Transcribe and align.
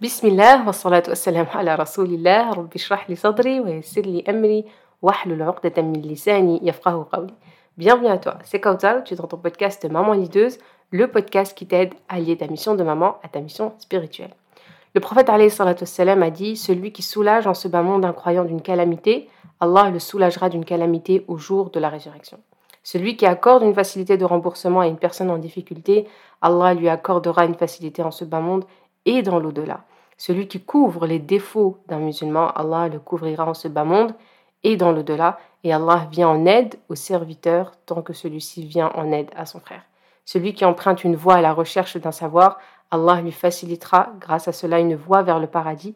Salatu 0.00 1.10
wa 1.10 1.16
salam 1.16 1.46
ala 1.52 1.74
rasulillah, 1.74 2.54
rabbi 2.54 2.78
shrah 2.78 3.00
li 3.08 3.16
sadri 3.16 3.58
wa 3.58 3.68
yassir 3.68 4.06
li 4.06 4.22
amri, 4.28 4.64
wa 5.02 5.12
hlul 5.12 5.42
uqdatan 5.42 5.90
min 5.90 6.02
lisani 6.02 6.60
yafqahu 6.62 7.06
qawli. 7.10 7.34
Bienvenue 7.76 8.06
à 8.06 8.18
toi, 8.18 8.38
c'est 8.44 8.60
Kautal, 8.60 9.02
tu 9.02 9.14
es 9.14 9.16
dans 9.16 9.26
ton 9.26 9.38
podcast 9.38 9.84
Maman 9.90 10.12
Lideuse, 10.12 10.58
le 10.92 11.08
podcast 11.08 11.58
qui 11.58 11.66
t'aide 11.66 11.94
à 12.08 12.20
lier 12.20 12.36
ta 12.36 12.46
mission 12.46 12.76
de 12.76 12.84
maman 12.84 13.16
à 13.24 13.28
ta 13.28 13.40
mission 13.40 13.72
spirituelle. 13.80 14.30
Le 14.94 15.00
prophète 15.00 15.30
a 15.30 16.30
dit 16.30 16.56
Celui 16.56 16.92
qui 16.92 17.02
soulage 17.02 17.48
en 17.48 17.54
ce 17.54 17.66
bas 17.66 17.82
monde 17.82 18.04
un 18.04 18.12
croyant 18.12 18.44
d'une 18.44 18.62
calamité, 18.62 19.28
Allah 19.58 19.90
le 19.90 19.98
soulagera 19.98 20.48
d'une 20.48 20.64
calamité 20.64 21.24
au 21.26 21.38
jour 21.38 21.70
de 21.70 21.80
la 21.80 21.88
résurrection. 21.88 22.38
Celui 22.84 23.16
qui 23.16 23.26
accorde 23.26 23.64
une 23.64 23.74
facilité 23.74 24.16
de 24.16 24.24
remboursement 24.24 24.80
à 24.80 24.86
une 24.86 24.96
personne 24.96 25.30
en 25.30 25.38
difficulté, 25.38 26.06
Allah 26.40 26.72
lui 26.72 26.88
accordera 26.88 27.44
une 27.44 27.56
facilité 27.56 28.04
en 28.04 28.12
ce 28.12 28.24
bas 28.24 28.40
monde 28.40 28.64
et 29.08 29.22
dans 29.22 29.38
l'au-delà. 29.38 29.80
Celui 30.18 30.48
qui 30.48 30.60
couvre 30.60 31.06
les 31.06 31.18
défauts 31.18 31.78
d'un 31.88 31.98
musulman, 31.98 32.50
Allah 32.50 32.88
le 32.88 32.98
couvrira 32.98 33.48
en 33.48 33.54
ce 33.54 33.68
bas 33.68 33.84
monde 33.84 34.14
et 34.62 34.76
dans 34.76 34.92
l'au-delà, 34.92 35.38
et 35.64 35.72
Allah 35.72 36.06
vient 36.10 36.28
en 36.28 36.44
aide 36.44 36.76
au 36.88 36.94
serviteur 36.94 37.72
tant 37.86 38.02
que 38.02 38.12
celui-ci 38.12 38.66
vient 38.66 38.90
en 38.94 39.10
aide 39.10 39.30
à 39.34 39.46
son 39.46 39.60
frère. 39.60 39.82
Celui 40.24 40.52
qui 40.52 40.64
emprunte 40.64 41.04
une 41.04 41.16
voie 41.16 41.36
à 41.36 41.40
la 41.40 41.54
recherche 41.54 41.96
d'un 41.96 42.12
savoir, 42.12 42.58
Allah 42.90 43.22
lui 43.22 43.32
facilitera 43.32 44.10
grâce 44.20 44.46
à 44.46 44.52
cela 44.52 44.78
une 44.78 44.94
voie 44.94 45.22
vers 45.22 45.38
le 45.38 45.46
paradis. 45.46 45.94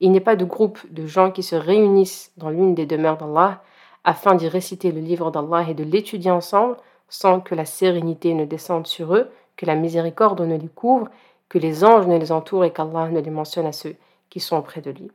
Il 0.00 0.10
n'est 0.12 0.20
pas 0.20 0.36
de 0.36 0.44
groupe 0.44 0.80
de 0.90 1.06
gens 1.06 1.30
qui 1.30 1.42
se 1.42 1.56
réunissent 1.56 2.32
dans 2.38 2.48
l'une 2.48 2.74
des 2.74 2.86
demeures 2.86 3.18
d'Allah 3.18 3.62
afin 4.04 4.34
d'y 4.34 4.48
réciter 4.48 4.90
le 4.90 5.00
livre 5.00 5.30
d'Allah 5.30 5.66
et 5.68 5.74
de 5.74 5.84
l'étudier 5.84 6.30
ensemble 6.30 6.76
sans 7.08 7.40
que 7.40 7.54
la 7.54 7.64
sérénité 7.64 8.32
ne 8.34 8.44
descende 8.44 8.86
sur 8.86 9.14
eux, 9.14 9.30
que 9.56 9.66
la 9.66 9.74
miséricorde 9.74 10.40
ne 10.40 10.56
les 10.56 10.68
couvre 10.68 11.08
que 11.54 11.58
les 11.60 11.84
anges 11.84 12.08
ne 12.08 12.18
les 12.18 12.32
entourent 12.32 12.64
et 12.64 12.72
qu'Allah 12.72 13.08
ne 13.10 13.20
les 13.20 13.30
mentionne 13.30 13.66
à 13.66 13.70
ceux 13.70 13.94
qui 14.28 14.40
sont 14.40 14.56
auprès 14.56 14.80
de 14.80 14.90
lui. 14.90 15.08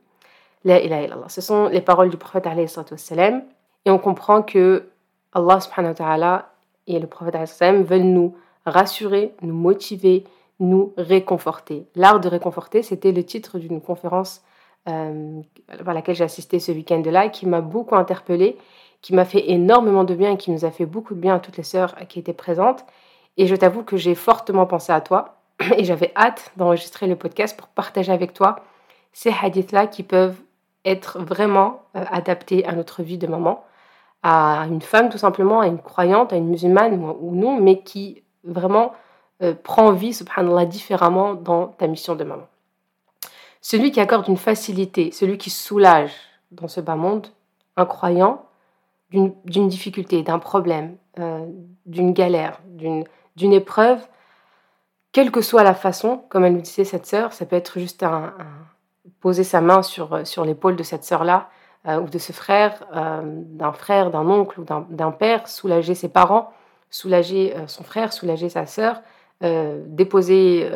La 0.64 0.80
ilaha 0.80 1.02
illallah. 1.02 1.28
Ce 1.28 1.42
sont 1.42 1.66
les 1.66 1.82
paroles 1.82 2.08
du 2.08 2.16
prophète 2.16 2.48
salam 2.96 3.42
et 3.84 3.90
on 3.90 3.98
comprend 3.98 4.40
que 4.40 4.88
Allah 5.34 5.60
subhanahu 5.60 5.94
et 6.86 6.98
le 6.98 7.06
prophète 7.06 7.46
salam 7.46 7.82
veulent 7.82 8.04
nous 8.04 8.34
rassurer, 8.64 9.34
nous 9.42 9.52
motiver, 9.52 10.24
nous 10.60 10.94
réconforter. 10.96 11.86
L'art 11.94 12.20
de 12.20 12.28
réconforter, 12.28 12.82
c'était 12.82 13.12
le 13.12 13.22
titre 13.22 13.58
d'une 13.58 13.82
conférence 13.82 14.40
euh, 14.88 15.42
à 15.68 15.92
laquelle 15.92 16.14
j'ai 16.14 16.24
assisté 16.24 16.58
ce 16.58 16.72
week-end-là, 16.72 17.28
qui 17.28 17.44
m'a 17.46 17.60
beaucoup 17.60 17.96
interpellée, 17.96 18.56
qui 19.02 19.14
m'a 19.14 19.26
fait 19.26 19.50
énormément 19.50 20.04
de 20.04 20.14
bien 20.14 20.32
et 20.32 20.36
qui 20.38 20.52
nous 20.52 20.64
a 20.64 20.70
fait 20.70 20.86
beaucoup 20.86 21.14
de 21.14 21.20
bien 21.20 21.34
à 21.34 21.38
toutes 21.38 21.58
les 21.58 21.64
sœurs 21.64 21.94
qui 22.08 22.18
étaient 22.18 22.32
présentes. 22.32 22.86
Et 23.36 23.46
je 23.46 23.54
t'avoue 23.54 23.82
que 23.82 23.98
j'ai 23.98 24.14
fortement 24.14 24.64
pensé 24.64 24.90
à 24.90 25.02
toi 25.02 25.39
et 25.76 25.84
j'avais 25.84 26.12
hâte 26.16 26.52
d'enregistrer 26.56 27.06
le 27.06 27.16
podcast 27.16 27.56
pour 27.56 27.68
partager 27.68 28.12
avec 28.12 28.32
toi 28.32 28.56
ces 29.12 29.32
hadiths-là 29.42 29.86
qui 29.86 30.02
peuvent 30.02 30.40
être 30.84 31.18
vraiment 31.18 31.82
euh, 31.96 32.04
adaptés 32.10 32.64
à 32.64 32.72
notre 32.72 33.02
vie 33.02 33.18
de 33.18 33.26
maman, 33.26 33.64
à 34.22 34.66
une 34.68 34.80
femme 34.80 35.08
tout 35.08 35.18
simplement, 35.18 35.60
à 35.60 35.66
une 35.66 35.80
croyante, 35.80 36.32
à 36.32 36.36
une 36.36 36.48
musulmane 36.48 36.94
ou, 37.20 37.34
non, 37.34 37.60
mais 37.60 37.80
qui 37.82 38.22
vraiment 38.44 38.92
euh, 39.42 39.54
prend 39.54 39.92
vie, 39.92 40.14
subhanallah, 40.14 40.66
différemment 40.66 41.34
dans 41.34 41.68
ta 41.68 41.86
mission 41.86 42.14
de 42.14 42.24
maman. 42.24 42.46
Celui 43.60 43.90
qui 43.90 44.00
accorde 44.00 44.28
une 44.28 44.36
facilité, 44.36 45.10
celui 45.10 45.36
qui 45.36 45.50
soulage 45.50 46.12
dans 46.50 46.68
ce 46.68 46.80
bas 46.80 46.96
monde 46.96 47.26
un 47.76 47.84
croyant 47.84 48.44
d'une 49.10 49.68
difficulté, 49.68 50.22
d'un 50.22 50.38
problème, 50.38 50.96
euh, 51.18 51.44
d'une 51.84 52.12
galère, 52.12 52.60
d'une 52.64 53.52
épreuve, 53.52 54.06
quelle 55.12 55.30
que 55.30 55.40
soit 55.40 55.64
la 55.64 55.74
façon, 55.74 56.22
comme 56.28 56.44
elle 56.44 56.54
nous 56.54 56.60
disait 56.60 56.84
cette 56.84 57.06
sœur, 57.06 57.32
ça 57.32 57.46
peut 57.46 57.56
être 57.56 57.78
juste 57.78 58.04
poser 59.20 59.44
sa 59.44 59.60
main 59.60 59.82
sur, 59.82 60.12
euh, 60.12 60.24
sur 60.24 60.44
l'épaule 60.44 60.76
de 60.76 60.82
cette 60.82 61.04
sœur-là, 61.04 61.48
euh, 61.86 62.00
ou 62.00 62.08
de 62.08 62.18
ce 62.18 62.32
frère, 62.32 62.84
euh, 62.94 63.22
d'un 63.24 63.72
frère, 63.72 64.10
d'un 64.10 64.28
oncle 64.28 64.60
ou 64.60 64.64
d'un 64.64 65.10
père, 65.12 65.48
soulager 65.48 65.94
ses 65.94 66.08
parents, 66.08 66.52
soulager 66.90 67.54
son 67.68 67.84
frère, 67.84 68.12
soulager 68.12 68.48
sa 68.48 68.66
sœur, 68.66 69.00
déposer 69.40 70.68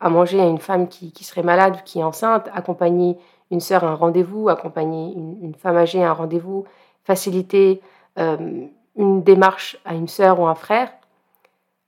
à 0.00 0.10
manger 0.10 0.38
à 0.38 0.44
une 0.44 0.58
femme 0.58 0.86
qui, 0.86 1.12
qui, 1.12 1.24
serait 1.24 1.42
malade 1.42 1.76
ou 1.76 1.82
qui 1.82 2.00
est 2.00 2.02
enceinte, 2.02 2.50
accompagner 2.52 3.16
une 3.50 3.60
sœur 3.60 3.82
à 3.82 3.86
un 3.86 3.94
rendez-vous, 3.94 4.50
accompagner 4.50 5.14
une, 5.14 5.54
femme 5.54 5.78
âgée 5.78 6.04
à 6.04 6.10
un 6.10 6.12
rendez-vous, 6.12 6.66
faciliter 7.04 7.80
une 8.18 9.22
démarche 9.22 9.78
à 9.86 9.94
une 9.94 10.08
sœur 10.08 10.40
ou 10.40 10.46
un 10.46 10.54
frère, 10.54 10.92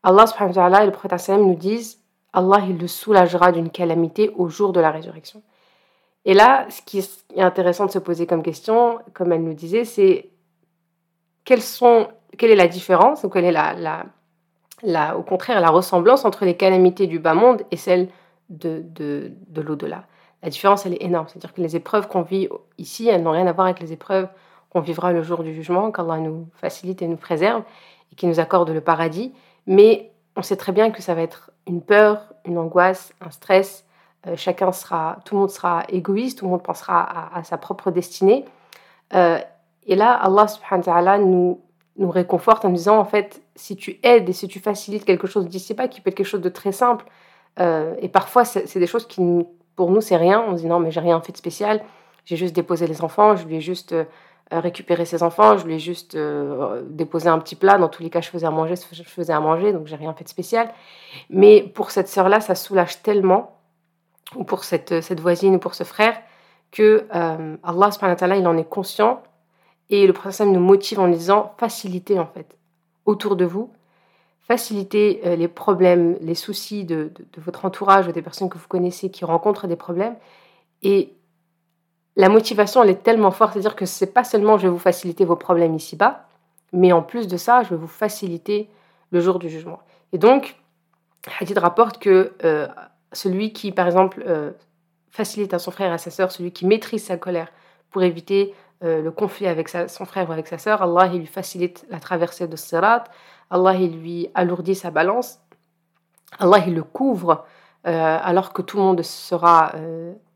Allah 0.04 0.26
subhanahu 0.26 0.56
wa 0.56 0.82
et 0.82 0.87
le 0.87 0.92
prophète 0.92 1.28
nous 1.31 1.54
disent 1.54 2.00
Allah 2.32 2.59
il 2.69 2.78
le 2.78 2.87
soulagera 2.87 3.53
d'une 3.53 3.70
calamité 3.70 4.31
au 4.37 4.48
jour 4.48 4.72
de 4.72 4.81
la 4.81 4.91
résurrection. 4.91 5.42
Et 6.25 6.34
là, 6.34 6.66
ce 6.70 6.81
qui 6.82 6.98
est 6.98 7.41
intéressant 7.41 7.87
de 7.87 7.91
se 7.91 7.98
poser 7.98 8.26
comme 8.26 8.43
question, 8.43 8.98
comme 9.12 9.32
elle 9.32 9.43
nous 9.43 9.54
disait, 9.54 9.84
c'est 9.84 10.31
quelle 11.44 11.60
est 11.60 12.56
la 12.56 12.69
différence, 12.69 13.25
ou 13.25 13.28
quelle 13.28 13.44
est 13.44 13.53
la, 13.53 14.04
la, 14.82 15.16
au 15.16 15.22
contraire 15.22 15.60
la 15.60 15.70
ressemblance 15.70 16.25
entre 16.25 16.44
les 16.44 16.56
calamités 16.56 17.06
du 17.06 17.19
bas 17.19 17.34
monde 17.34 17.62
et 17.70 17.76
celles 17.76 18.09
de, 18.48 18.82
de, 18.84 19.32
de 19.48 19.60
l'au-delà. 19.60 20.04
La 20.43 20.50
différence, 20.50 20.84
elle 20.87 20.94
est 20.94 21.03
énorme. 21.03 21.26
C'est-à-dire 21.28 21.54
que 21.54 21.60
les 21.60 21.76
épreuves 21.76 22.09
qu'on 22.09 22.22
vit 22.22 22.48
ici, 22.78 23.09
elles 23.09 23.22
n'ont 23.22 23.32
rien 23.32 23.47
à 23.47 23.53
voir 23.53 23.66
avec 23.66 23.81
les 23.81 23.93
épreuves 23.93 24.28
qu'on 24.70 24.81
vivra 24.81 25.12
le 25.12 25.22
jour 25.22 25.43
du 25.43 25.54
jugement, 25.54 25.91
qu'Allah 25.91 26.19
nous 26.19 26.48
facilite 26.54 27.00
et 27.00 27.06
nous 27.06 27.16
préserve, 27.16 27.62
et 28.12 28.14
qui 28.14 28.26
nous 28.26 28.41
accorde 28.41 28.70
le 28.70 28.81
paradis. 28.81 29.32
Mais 29.66 30.10
on 30.36 30.42
sait 30.42 30.56
très 30.56 30.72
bien 30.72 30.91
que 30.91 31.02
ça 31.02 31.14
va 31.14 31.22
être 31.22 31.50
une 31.66 31.80
peur, 31.80 32.34
une 32.44 32.58
angoisse, 32.58 33.12
un 33.20 33.30
stress. 33.30 33.84
Euh, 34.26 34.36
chacun 34.36 34.72
sera, 34.72 35.19
tout 35.25 35.34
le 35.34 35.41
monde 35.41 35.50
sera 35.50 35.84
égoïste, 35.88 36.38
tout 36.38 36.47
le 36.47 36.50
monde 36.50 36.62
pensera 36.62 37.34
à, 37.34 37.44
sa 37.44 37.58
propre 37.58 37.91
destinée. 37.91 38.44
Euh, 39.14 39.38
et 39.86 39.97
là, 39.97 40.12
Allah 40.12 40.48
subhanahu 40.48 40.88
wa 40.88 41.19
nous, 41.19 41.60
nous 41.97 42.10
réconforte 42.10 42.64
en 42.64 42.70
nous 42.70 42.76
disant, 42.76 42.98
en 42.98 43.04
fait, 43.04 43.42
si 43.54 43.76
tu 43.76 43.98
aides 44.02 44.28
et 44.28 44.32
si 44.32 44.48
tu 44.48 44.60
facilites 44.60 45.04
quelque 45.04 45.26
chose 45.26 45.47
d'ici 45.47 45.75
pas, 45.75 45.88
qui 45.88 46.00
peut 46.00 46.10
être 46.10 46.16
quelque 46.16 46.26
chose 46.26 46.41
de 46.41 46.48
très 46.48 46.72
simple, 46.72 47.04
euh, 47.60 47.94
et 48.00 48.08
parfois 48.08 48.44
c'est 48.44 48.78
des 48.78 48.86
choses 48.86 49.06
qui, 49.06 49.22
pour 49.76 49.91
nous, 49.91 50.00
c'est 50.00 50.16
rien. 50.16 50.44
On 50.48 50.56
se 50.56 50.62
dit, 50.62 50.69
non, 50.69 50.81
mais 50.81 50.91
j'ai 50.91 51.00
rien 51.00 51.20
fait 51.20 51.32
de 51.32 51.36
spécial, 51.36 51.82
j'ai 52.25 52.36
juste 52.36 52.54
déposé 52.54 52.86
les 52.86 53.02
enfants, 53.02 53.36
je 53.36 53.46
lui 53.46 53.56
ai 53.56 53.60
juste 53.60 53.94
récupérer 54.50 55.05
ses 55.05 55.22
enfants, 55.22 55.56
je 55.56 55.66
lui 55.66 55.75
ai 55.75 55.78
juste 55.78 56.15
euh, 56.15 56.82
déposé 56.88 57.28
un 57.28 57.38
petit 57.38 57.56
plat. 57.56 57.78
Dans 57.78 57.88
tous 57.88 58.03
les 58.03 58.10
cas, 58.10 58.21
je 58.21 58.28
faisais 58.28 58.47
à 58.47 58.50
manger, 58.50 58.75
je 58.93 59.03
faisais 59.03 59.32
à 59.32 59.41
manger, 59.41 59.72
donc 59.72 59.87
j'ai 59.87 59.97
rien 59.97 60.12
fait 60.15 60.25
de 60.25 60.28
spécial. 60.28 60.72
Mais 61.31 61.62
pour 61.62 61.91
cette 61.91 62.09
sœur-là, 62.09 62.41
ça 62.41 62.55
soulage 62.55 63.03
tellement, 63.03 63.59
ou 64.37 64.44
pour 64.44 64.65
cette, 64.65 65.00
cette 65.00 65.21
voisine, 65.21 65.56
ou 65.56 65.59
pour 65.59 65.75
ce 65.75 65.84
frère, 65.84 66.21
que 66.71 67.06
euh, 67.15 67.56
Allah 67.62 67.91
subhanahu 67.91 68.38
il 68.38 68.47
en 68.47 68.56
est 68.56 68.69
conscient. 68.69 69.22
Et 69.91 70.06
le 70.06 70.12
prophète 70.12 70.47
nous 70.47 70.61
motive 70.61 70.99
en 70.99 71.09
disant 71.09 71.55
facilitez 71.59 72.19
en 72.19 72.26
fait 72.26 72.56
autour 73.05 73.37
de 73.37 73.44
vous, 73.44 73.71
facilitez 74.41 75.21
euh, 75.26 75.37
les 75.37 75.47
problèmes, 75.47 76.16
les 76.21 76.34
soucis 76.34 76.84
de, 76.84 77.12
de, 77.15 77.26
de, 77.32 77.41
votre 77.41 77.65
entourage 77.66 78.09
ou 78.09 78.12
des 78.12 78.22
personnes 78.22 78.49
que 78.49 78.56
vous 78.56 78.66
connaissez 78.66 79.11
qui 79.11 79.25
rencontrent 79.25 79.66
des 79.66 79.76
problèmes. 79.76 80.16
Et 80.82 81.15
la 82.16 82.28
motivation, 82.28 82.82
elle 82.82 82.91
est 82.91 83.02
tellement 83.02 83.30
forte, 83.30 83.54
c'est-à-dire 83.54 83.76
que 83.76 83.86
c'est 83.86 84.12
pas 84.12 84.25
seulement 84.25 84.56
je 84.56 84.62
vais 84.62 84.72
vous 84.72 84.78
faciliter 84.78 85.25
vos 85.25 85.36
problèmes 85.36 85.75
ici-bas, 85.75 86.26
mais 86.72 86.92
en 86.92 87.02
plus 87.02 87.26
de 87.26 87.36
ça, 87.36 87.62
je 87.62 87.70
vais 87.70 87.76
vous 87.76 87.88
faciliter 87.88 88.69
le 89.10 89.20
jour 89.20 89.38
du 89.38 89.48
jugement. 89.48 89.80
Et 90.12 90.19
donc, 90.19 90.56
Hadith 91.41 91.58
rapporte 91.58 91.98
que 91.98 92.32
euh, 92.44 92.69
celui 93.12 93.52
qui, 93.52 93.72
par 93.72 93.86
exemple, 93.86 94.22
euh, 94.26 94.52
facilite 95.10 95.54
à 95.54 95.58
son 95.58 95.70
frère 95.70 95.91
et 95.91 95.94
à 95.94 95.98
sa 95.98 96.10
sœur, 96.10 96.30
celui 96.30 96.52
qui 96.52 96.66
maîtrise 96.66 97.04
sa 97.04 97.16
colère 97.16 97.48
pour 97.91 98.02
éviter 98.02 98.54
euh, 98.82 99.02
le 99.02 99.10
conflit 99.10 99.46
avec 99.46 99.69
son 99.69 100.04
frère 100.04 100.28
ou 100.28 100.32
avec 100.32 100.46
sa 100.46 100.58
sœur, 100.58 100.82
Allah 100.82 101.10
il 101.12 101.20
lui 101.20 101.26
facilite 101.26 101.86
la 101.91 102.00
traversée 102.00 102.46
de 102.46 102.56
Sirat, 102.56 103.04
Allah 103.50 103.75
il 103.75 104.00
lui 104.00 104.28
alourdit 104.34 104.75
sa 104.75 104.91
balance, 104.91 105.41
Allah 106.38 106.58
il 106.66 106.75
le 106.75 106.82
couvre 106.82 107.44
alors 107.84 108.54
que 108.54 108.62
tout 108.62 108.78
le 108.78 108.82
monde 108.82 109.02
sera 109.02 109.72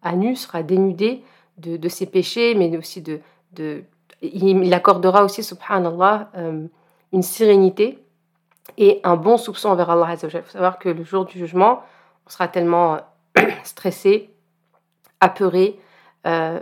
à 0.03 0.13
nu, 0.13 0.37
sera 0.37 0.63
dénudé, 0.63 1.25
de, 1.59 1.89
ses 1.89 2.07
péchés, 2.07 2.55
mais 2.55 2.77
aussi 2.77 3.03
de... 3.03 3.21
de 3.53 3.85
il 4.21 4.75
accordera 4.75 5.25
aussi, 5.25 5.45
subhanallah, 5.45 6.31
euh, 6.37 6.67
une 7.13 7.23
sérénité 7.23 8.03
et 8.77 9.01
un 9.05 9.17
bon 9.17 9.37
soupçon 9.37 9.69
envers 9.69 9.91
Allah. 9.91 10.17
Il 10.21 10.29
faut 10.29 10.51
savoir 10.51 10.79
que 10.79 10.89
le 10.89 11.05
jour 11.05 11.25
du 11.25 11.39
jugement, 11.39 11.83
on 12.27 12.31
sera 12.31 12.49
tellement 12.49 12.99
euh, 13.39 13.43
stressé, 13.63 14.31
apeuré 15.21 15.79
euh, 16.27 16.59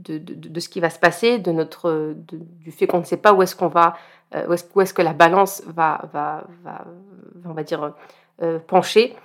de, 0.00 0.18
de, 0.18 0.60
ce 0.60 0.68
qui 0.68 0.80
va 0.80 0.90
se 0.90 0.98
passer, 0.98 1.38
de 1.38 1.50
notre, 1.50 2.14
du 2.14 2.70
fait 2.70 2.86
qu'on 2.86 2.98
ne 3.00 3.04
sait 3.04 3.16
pas 3.16 3.32
où 3.32 3.42
est-ce 3.42 3.56
qu'on 3.56 3.68
va, 3.68 3.96
où 4.48 4.52
est-ce 4.52 4.64
est 4.64 4.92
que 4.94 5.02
la 5.02 5.12
balance 5.12 5.62
va, 5.66 6.08
va, 6.12 6.44
va, 6.62 6.84
on 7.44 7.52
va 7.52 7.62
dire, 7.62 7.92
pencher 8.66 9.16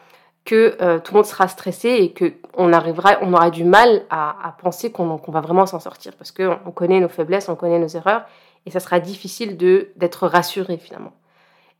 que 0.51 0.75
euh, 0.81 0.99
tout 0.99 1.13
le 1.13 1.19
monde 1.19 1.25
sera 1.25 1.47
stressé 1.47 1.87
et 1.87 2.13
qu'on 2.13 2.73
arrivera, 2.73 3.11
on 3.21 3.31
aura 3.31 3.51
du 3.51 3.63
mal 3.63 4.03
à, 4.09 4.53
penser 4.61 4.91
qu'on 4.91 5.15
va 5.15 5.39
vraiment 5.39 5.65
s'en 5.65 5.79
sortir 5.79 6.11
parce 6.17 6.33
qu'on 6.33 6.71
connaît 6.75 6.99
nos 6.99 7.07
faiblesses, 7.07 7.47
on 7.47 7.55
connaît 7.55 7.79
nos 7.79 7.87
erreurs 7.87 8.25
et 8.65 8.69
ça 8.69 8.81
sera 8.81 8.99
difficile 8.99 9.55
d'être 9.55 10.27
rassuré 10.27 10.75
finalement. 10.75 11.13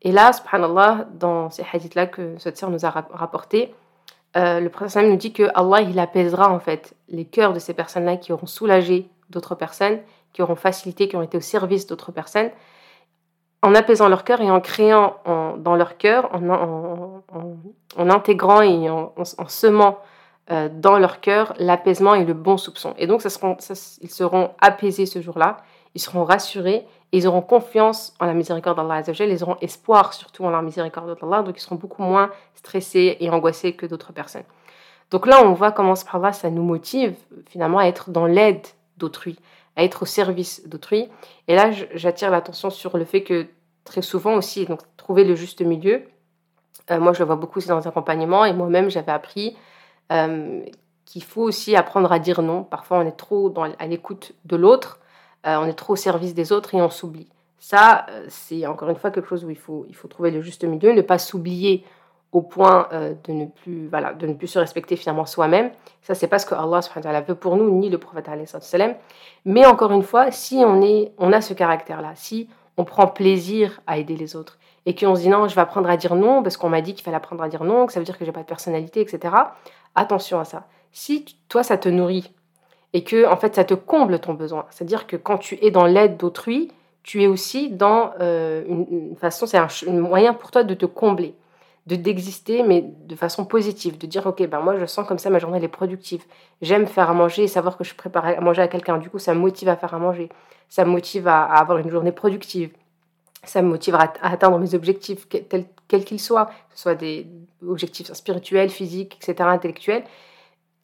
Et 0.03 0.13
là, 0.13 0.31
subhanallah, 0.31 1.05
dans 1.15 1.49
ces 1.49 1.65
hadiths-là 1.69 2.07
que 2.07 2.35
cette 2.37 2.57
sœur 2.57 2.69
nous 2.69 2.85
a 2.85 2.89
rapportés, 2.89 3.75
le 4.35 4.69
prophète 4.69 5.05
nous 5.05 5.17
dit 5.17 5.33
que 5.33 5.49
Allah 5.53 5.81
il 5.81 5.99
apaisera 5.99 6.49
en 6.49 6.61
fait 6.61 6.93
les 7.09 7.25
cœurs 7.25 7.51
de 7.51 7.59
ces 7.59 7.73
personnes-là 7.73 8.15
qui 8.15 8.31
auront 8.31 8.47
soulagé 8.47 9.09
d'autres 9.29 9.55
personnes, 9.55 9.99
qui 10.31 10.41
auront 10.41 10.55
facilité, 10.55 11.09
qui 11.09 11.17
ont 11.17 11.21
été 11.21 11.35
au 11.35 11.41
service 11.41 11.87
d'autres 11.87 12.13
personnes, 12.13 12.51
en 13.61 13.75
apaisant 13.75 14.09
leur 14.09 14.23
cœur 14.23 14.41
et 14.41 14.49
en 14.49 14.59
créant 14.59 15.17
dans 15.57 15.75
leur 15.75 15.97
cœur, 15.97 16.29
en, 16.33 18.09
intégrant 18.09 18.61
et 18.61 18.89
en, 18.89 19.13
semant 19.47 19.99
euh, 20.49 20.69
dans 20.71 20.97
leur 20.97 21.21
cœur 21.21 21.53
l'apaisement 21.59 22.15
et 22.15 22.25
le 22.25 22.33
bon 22.33 22.57
soupçon. 22.57 22.93
Et 22.97 23.07
donc, 23.07 23.23
ils 23.23 24.09
seront 24.09 24.51
apaisés 24.59 25.05
ce 25.05 25.21
jour-là, 25.21 25.57
ils 25.93 26.01
seront 26.01 26.23
rassurés, 26.23 26.87
et 27.11 27.17
ils 27.17 27.27
auront 27.27 27.41
confiance 27.41 28.13
en 28.19 28.25
la 28.25 28.33
miséricorde 28.33 28.77
d'Allah 28.77 29.01
ils 29.01 29.43
auront 29.43 29.57
espoir 29.61 30.13
surtout 30.13 30.45
en 30.45 30.49
la 30.49 30.61
miséricorde 30.61 31.19
d'Allah, 31.19 31.43
donc 31.43 31.57
ils 31.57 31.61
seront 31.61 31.75
beaucoup 31.75 32.03
moins 32.03 32.31
stressés 32.55 33.17
et 33.19 33.29
angoissés 33.29 33.73
que 33.73 33.85
d'autres 33.85 34.13
personnes. 34.13 34.45
Donc 35.11 35.27
là, 35.27 35.43
on 35.43 35.51
voit 35.53 35.73
comment 35.73 35.95
ça 35.95 36.49
nous 36.49 36.63
motive 36.63 37.15
finalement 37.47 37.79
à 37.79 37.85
être 37.85 38.09
dans 38.11 38.25
l'aide 38.25 38.65
d'autrui, 38.97 39.37
être 39.83 40.03
au 40.03 40.05
service 40.05 40.67
d'autrui. 40.67 41.09
Et 41.47 41.55
là, 41.55 41.71
j'attire 41.93 42.31
l'attention 42.31 42.69
sur 42.69 42.97
le 42.97 43.05
fait 43.05 43.23
que 43.23 43.47
très 43.83 44.01
souvent 44.01 44.35
aussi, 44.35 44.65
donc 44.65 44.79
trouver 44.97 45.23
le 45.23 45.35
juste 45.35 45.61
milieu. 45.61 46.03
Euh, 46.89 46.99
moi, 46.99 47.13
je 47.13 47.19
le 47.19 47.25
vois 47.25 47.35
beaucoup 47.35 47.59
dans 47.61 47.79
les 47.79 47.87
accompagnements 47.87 48.45
et 48.45 48.53
moi-même, 48.53 48.89
j'avais 48.89 49.11
appris 49.11 49.55
euh, 50.11 50.61
qu'il 51.05 51.23
faut 51.23 51.43
aussi 51.43 51.75
apprendre 51.75 52.11
à 52.11 52.19
dire 52.19 52.41
non. 52.41 52.63
Parfois, 52.63 52.99
on 52.99 53.05
est 53.05 53.17
trop 53.17 53.49
dans, 53.49 53.63
à 53.63 53.87
l'écoute 53.87 54.33
de 54.45 54.55
l'autre, 54.55 54.99
euh, 55.45 55.57
on 55.57 55.65
est 55.65 55.73
trop 55.73 55.93
au 55.93 55.97
service 55.97 56.33
des 56.33 56.51
autres 56.51 56.75
et 56.75 56.81
on 56.81 56.89
s'oublie. 56.89 57.27
Ça, 57.59 58.07
c'est 58.27 58.65
encore 58.65 58.89
une 58.89 58.95
fois 58.95 59.11
quelque 59.11 59.29
chose 59.29 59.45
où 59.45 59.51
il 59.51 59.57
faut, 59.57 59.85
il 59.87 59.95
faut 59.95 60.07
trouver 60.07 60.31
le 60.31 60.41
juste 60.41 60.63
milieu, 60.63 60.93
ne 60.93 61.01
pas 61.01 61.19
s'oublier 61.19 61.85
au 62.31 62.41
point 62.41 62.87
de, 62.91 63.33
ne 63.33 63.45
plus, 63.45 63.87
voilà, 63.89 64.13
de 64.13 64.25
ne 64.25 64.33
plus 64.33 64.47
se 64.47 64.59
respecter 64.59 64.95
finalement 64.95 65.25
soi-même. 65.25 65.71
Ça, 66.01 66.15
c'est 66.15 66.27
pas 66.27 66.39
ce 66.39 66.45
que 66.45 66.55
Allah 66.55 67.21
veut 67.21 67.35
pour 67.35 67.57
nous, 67.57 67.69
ni 67.71 67.89
le 67.89 67.97
prophète. 67.97 68.29
Mais 69.45 69.65
encore 69.65 69.91
une 69.91 70.03
fois, 70.03 70.31
si 70.31 70.63
on, 70.65 70.81
est, 70.81 71.11
on 71.17 71.33
a 71.33 71.41
ce 71.41 71.53
caractère-là, 71.53 72.13
si 72.15 72.47
on 72.77 72.85
prend 72.85 73.07
plaisir 73.07 73.81
à 73.87 73.97
aider 73.97 74.15
les 74.15 74.35
autres 74.35 74.57
et 74.85 74.95
qu'on 74.95 75.15
se 75.15 75.21
dit 75.21 75.29
non, 75.29 75.47
je 75.47 75.55
vais 75.55 75.61
apprendre 75.61 75.89
à 75.89 75.97
dire 75.97 76.15
non 76.15 76.41
parce 76.43 76.57
qu'on 76.57 76.69
m'a 76.69 76.81
dit 76.81 76.93
qu'il 76.93 77.03
fallait 77.03 77.17
apprendre 77.17 77.43
à 77.43 77.49
dire 77.49 77.63
non, 77.63 77.85
que 77.85 77.93
ça 77.93 77.99
veut 77.99 78.05
dire 78.05 78.17
que 78.17 78.25
j'ai 78.25 78.31
pas 78.31 78.41
de 78.41 78.47
personnalité, 78.47 79.01
etc. 79.01 79.35
Attention 79.95 80.39
à 80.39 80.45
ça. 80.45 80.65
Si 80.91 81.25
toi 81.47 81.63
ça 81.63 81.77
te 81.77 81.89
nourrit 81.89 82.33
et 82.93 83.03
que 83.03 83.27
en 83.27 83.37
fait 83.37 83.55
ça 83.55 83.63
te 83.63 83.73
comble 83.73 84.19
ton 84.19 84.33
besoin, 84.33 84.65
c'est-à-dire 84.71 85.07
que 85.07 85.15
quand 85.15 85.37
tu 85.37 85.57
es 85.63 85.71
dans 85.71 85.85
l'aide 85.85 86.17
d'autrui, 86.17 86.71
tu 87.03 87.23
es 87.23 87.27
aussi 87.27 87.69
dans 87.69 88.11
euh, 88.19 88.63
une, 88.67 89.15
façon, 89.15 89.45
c'est 89.45 89.57
un, 89.57 89.67
moyen 89.91 90.33
pour 90.33 90.51
toi 90.51 90.63
de 90.63 90.73
te 90.73 90.85
combler, 90.85 91.33
de 91.91 91.97
d'exister 91.97 92.63
mais 92.63 92.81
de 92.81 93.15
façon 93.15 93.43
positive, 93.45 93.97
de 93.97 94.07
dire 94.07 94.25
ok 94.25 94.47
ben 94.47 94.61
moi 94.61 94.77
je 94.77 94.85
sens 94.85 95.05
comme 95.05 95.19
ça 95.19 95.29
ma 95.29 95.39
journée 95.39 95.57
elle 95.57 95.63
est 95.65 95.67
productive, 95.67 96.23
j'aime 96.61 96.87
faire 96.87 97.09
à 97.09 97.13
manger 97.13 97.43
et 97.43 97.47
savoir 97.47 97.77
que 97.77 97.83
je 97.83 97.93
prépare 97.93 98.25
à 98.25 98.39
manger 98.39 98.61
à 98.61 98.69
quelqu'un, 98.69 98.97
du 98.97 99.09
coup 99.09 99.19
ça 99.19 99.33
me 99.33 99.39
motive 99.39 99.67
à 99.67 99.75
faire 99.75 99.93
à 99.93 99.99
manger. 99.99 100.29
Ça 100.69 100.85
me 100.85 100.91
motive 100.91 101.27
à, 101.27 101.43
avoir 101.43 101.79
une 101.79 101.89
journée 101.89 102.13
productive, 102.13 102.71
ça 103.43 103.61
me 103.61 103.67
motive 103.67 103.95
à, 103.95 104.13
atteindre 104.21 104.57
mes 104.57 104.73
objectifs, 104.73 105.27
quels 105.27 106.05
qu'ils 106.05 106.21
soient, 106.21 106.45
que 106.45 106.75
ce 106.75 106.83
soit 106.83 106.95
des 106.95 107.27
objectifs 107.67 108.13
spirituels, 108.13 108.69
physiques, 108.69 109.17
etc., 109.17 109.49
intellectuels, 109.49 110.05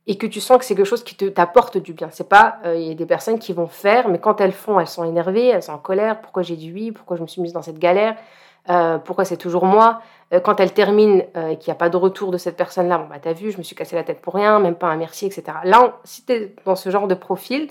et 0.05 0.17
que 0.17 0.27
tu 0.27 0.41
sens 0.41 0.57
que 0.57 0.65
c'est 0.65 0.75
quelque 0.75 0.85
chose 0.85 1.05
qui 1.05 1.15
t'apporte 1.15 1.77
du 1.77 1.93
bien. 1.93 2.09
C'est 2.11 2.27
pas, 2.27 2.57
euh, 2.65 2.75
il 2.75 2.87
y 2.87 2.91
a 2.91 2.95
des 2.95 3.05
personnes 3.05 3.39
qui 3.39 3.53
vont 3.53 3.67
faire, 3.67 4.09
mais 4.09 4.19
quand 4.19 4.41
elles 4.41 4.51
font, 4.51 4.77
elles 4.77 4.87
sont 4.87 5.05
énervées, 5.05 5.47
elles 5.47 5.63
sont 5.63 5.71
en 5.71 5.77
colère, 5.77 6.19
pourquoi 6.19 6.43
j'ai 6.43 6.57
dit 6.57 6.69
oui, 6.73 6.91
pourquoi 6.91 7.15
je 7.15 7.21
me 7.21 7.27
suis 7.27 7.41
mise 7.41 7.53
dans 7.53 7.61
cette 7.61 7.79
galère, 7.79 8.17
euh, 8.69 8.97
pourquoi 8.97 9.25
c'est 9.25 9.37
toujours 9.37 9.65
moi? 9.65 10.01
Euh, 10.33 10.39
quand 10.39 10.59
elles 10.59 10.73
terminent 10.73 11.23
et 11.35 11.57
qu'il 11.57 11.71
n'y 11.71 11.75
a 11.75 11.75
pas 11.75 11.89
de 11.89 11.97
retour 11.97 12.31
de 12.31 12.37
cette 12.37 12.57
personne-là, 12.57 12.97
bon 12.97 13.07
bah 13.07 13.19
t'as 13.21 13.33
vu, 13.33 13.51
je 13.51 13.57
me 13.57 13.63
suis 13.63 13.75
cassé 13.75 13.95
la 13.95 14.03
tête 14.03 14.21
pour 14.21 14.33
rien, 14.33 14.59
même 14.59 14.75
pas 14.75 14.87
un 14.87 14.97
merci, 14.97 15.25
etc. 15.25 15.43
Là, 15.63 15.97
si 16.03 16.25
tu 16.25 16.33
es 16.33 16.55
dans 16.65 16.75
ce 16.75 16.89
genre 16.89 17.07
de 17.07 17.15
profil, 17.15 17.69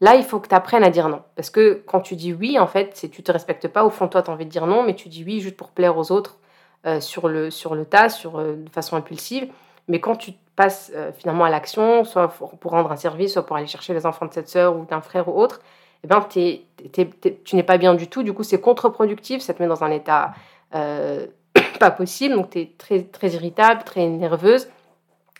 Là, 0.00 0.14
il 0.14 0.22
faut 0.22 0.38
que 0.38 0.48
tu 0.48 0.54
apprennes 0.54 0.84
à 0.84 0.90
dire 0.90 1.08
non. 1.08 1.22
Parce 1.34 1.50
que 1.50 1.82
quand 1.86 2.00
tu 2.00 2.14
dis 2.14 2.32
oui, 2.32 2.58
en 2.58 2.66
fait, 2.66 2.92
c'est 2.94 3.08
tu 3.08 3.22
te 3.22 3.32
respectes 3.32 3.68
pas. 3.68 3.84
Au 3.84 3.90
fond, 3.90 4.08
toi, 4.08 4.22
tu 4.22 4.30
as 4.30 4.32
envie 4.32 4.44
de 4.44 4.50
dire 4.50 4.66
non, 4.66 4.84
mais 4.84 4.94
tu 4.94 5.08
dis 5.08 5.24
oui 5.24 5.40
juste 5.40 5.56
pour 5.56 5.70
plaire 5.70 5.98
aux 5.98 6.12
autres 6.12 6.38
euh, 6.86 7.00
sur, 7.00 7.28
le, 7.28 7.50
sur 7.50 7.74
le 7.74 7.84
tas, 7.84 8.08
sur, 8.08 8.38
euh, 8.38 8.54
de 8.54 8.70
façon 8.70 8.96
impulsive. 8.96 9.48
Mais 9.88 10.00
quand 10.00 10.16
tu 10.16 10.32
passes 10.54 10.92
euh, 10.94 11.10
finalement 11.12 11.44
à 11.44 11.50
l'action, 11.50 12.04
soit 12.04 12.28
pour 12.28 12.70
rendre 12.70 12.92
un 12.92 12.96
service, 12.96 13.32
soit 13.32 13.44
pour 13.44 13.56
aller 13.56 13.66
chercher 13.66 13.94
les 13.94 14.06
enfants 14.06 14.26
de 14.26 14.32
cette 14.32 14.48
sœur 14.48 14.76
ou 14.76 14.84
d'un 14.84 15.00
frère 15.00 15.28
ou 15.28 15.40
autre, 15.40 15.60
eh 16.04 16.06
ben, 16.06 16.26
tu 16.30 17.56
n'es 17.56 17.62
pas 17.62 17.78
bien 17.78 17.94
du 17.94 18.08
tout. 18.08 18.22
Du 18.22 18.32
coup, 18.32 18.42
c'est 18.42 18.60
contre-productif. 18.60 19.42
Ça 19.42 19.54
te 19.54 19.62
met 19.62 19.68
dans 19.68 19.84
un 19.84 19.90
état 19.90 20.34
pas 20.72 21.90
possible. 21.90 22.34
Donc, 22.34 22.50
tu 22.50 22.60
es 22.60 22.72
très, 22.78 23.02
très 23.02 23.30
irritable, 23.30 23.82
très 23.84 24.06
nerveuse, 24.06 24.68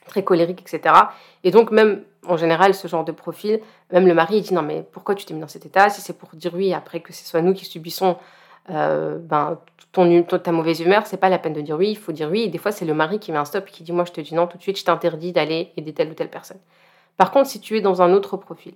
très 0.07 0.25
colérique, 0.25 0.61
etc. 0.63 0.95
Et 1.45 1.51
donc, 1.51 1.71
même 1.71 2.03
en 2.27 2.37
général, 2.37 2.75
ce 2.75 2.89
genre 2.89 3.05
de 3.05 3.13
profil, 3.13 3.61
même 3.93 4.07
le 4.07 4.15
mari, 4.15 4.39
il 4.39 4.43
dit 4.43 4.55
non, 4.55 4.63
mais 4.63 4.85
pourquoi 4.93 5.15
tu 5.15 5.25
t'es 5.25 5.35
mis 5.35 5.41
dans 5.41 5.49
cet 5.49 5.67
état? 5.67 5.89
Si 5.91 6.01
c'est 6.01 6.17
pour 6.17 6.31
dire 6.35 6.53
oui, 6.55 6.75
après 6.75 7.01
que 7.01 7.13
ce 7.13 7.25
soit 7.25 7.41
nous 7.41 7.55
qui 7.55 7.65
subissons 7.65 8.17
euh, 8.71 9.19
ben, 9.19 9.59
ton, 9.93 10.23
ta 10.23 10.53
mauvaise 10.53 10.81
humeur, 10.81 11.07
c'est 11.07 11.17
pas 11.17 11.29
la 11.29 11.39
peine 11.39 11.55
de 11.55 11.61
dire 11.61 11.77
oui, 11.77 11.91
il 11.91 11.97
faut 11.97 12.13
dire 12.13 12.29
oui. 12.31 12.43
Et 12.43 12.49
des 12.49 12.59
fois, 12.59 12.73
c'est 12.73 12.85
le 12.85 12.95
mari 12.95 13.19
qui 13.19 13.33
met 13.33 13.39
un 13.39 13.45
stop 13.45 13.67
et 13.69 13.71
qui 13.71 13.83
dit 13.83 13.93
moi, 13.93 14.05
je 14.05 14.13
te 14.13 14.21
dis 14.21 14.35
non 14.35 14.47
tout 14.47 14.59
de 14.59 14.63
suite, 14.63 14.79
je 14.79 14.85
t'interdis 14.85 15.33
d'aller 15.33 15.73
aider 15.77 15.93
telle 15.93 16.11
ou 16.11 16.15
telle 16.15 16.31
personne. 16.31 16.59
Par 17.17 17.31
contre, 17.31 17.49
si 17.49 17.61
tu 17.61 17.77
es 17.77 17.81
dans 17.81 18.03
un 18.03 18.13
autre 18.13 18.37
profil, 18.37 18.75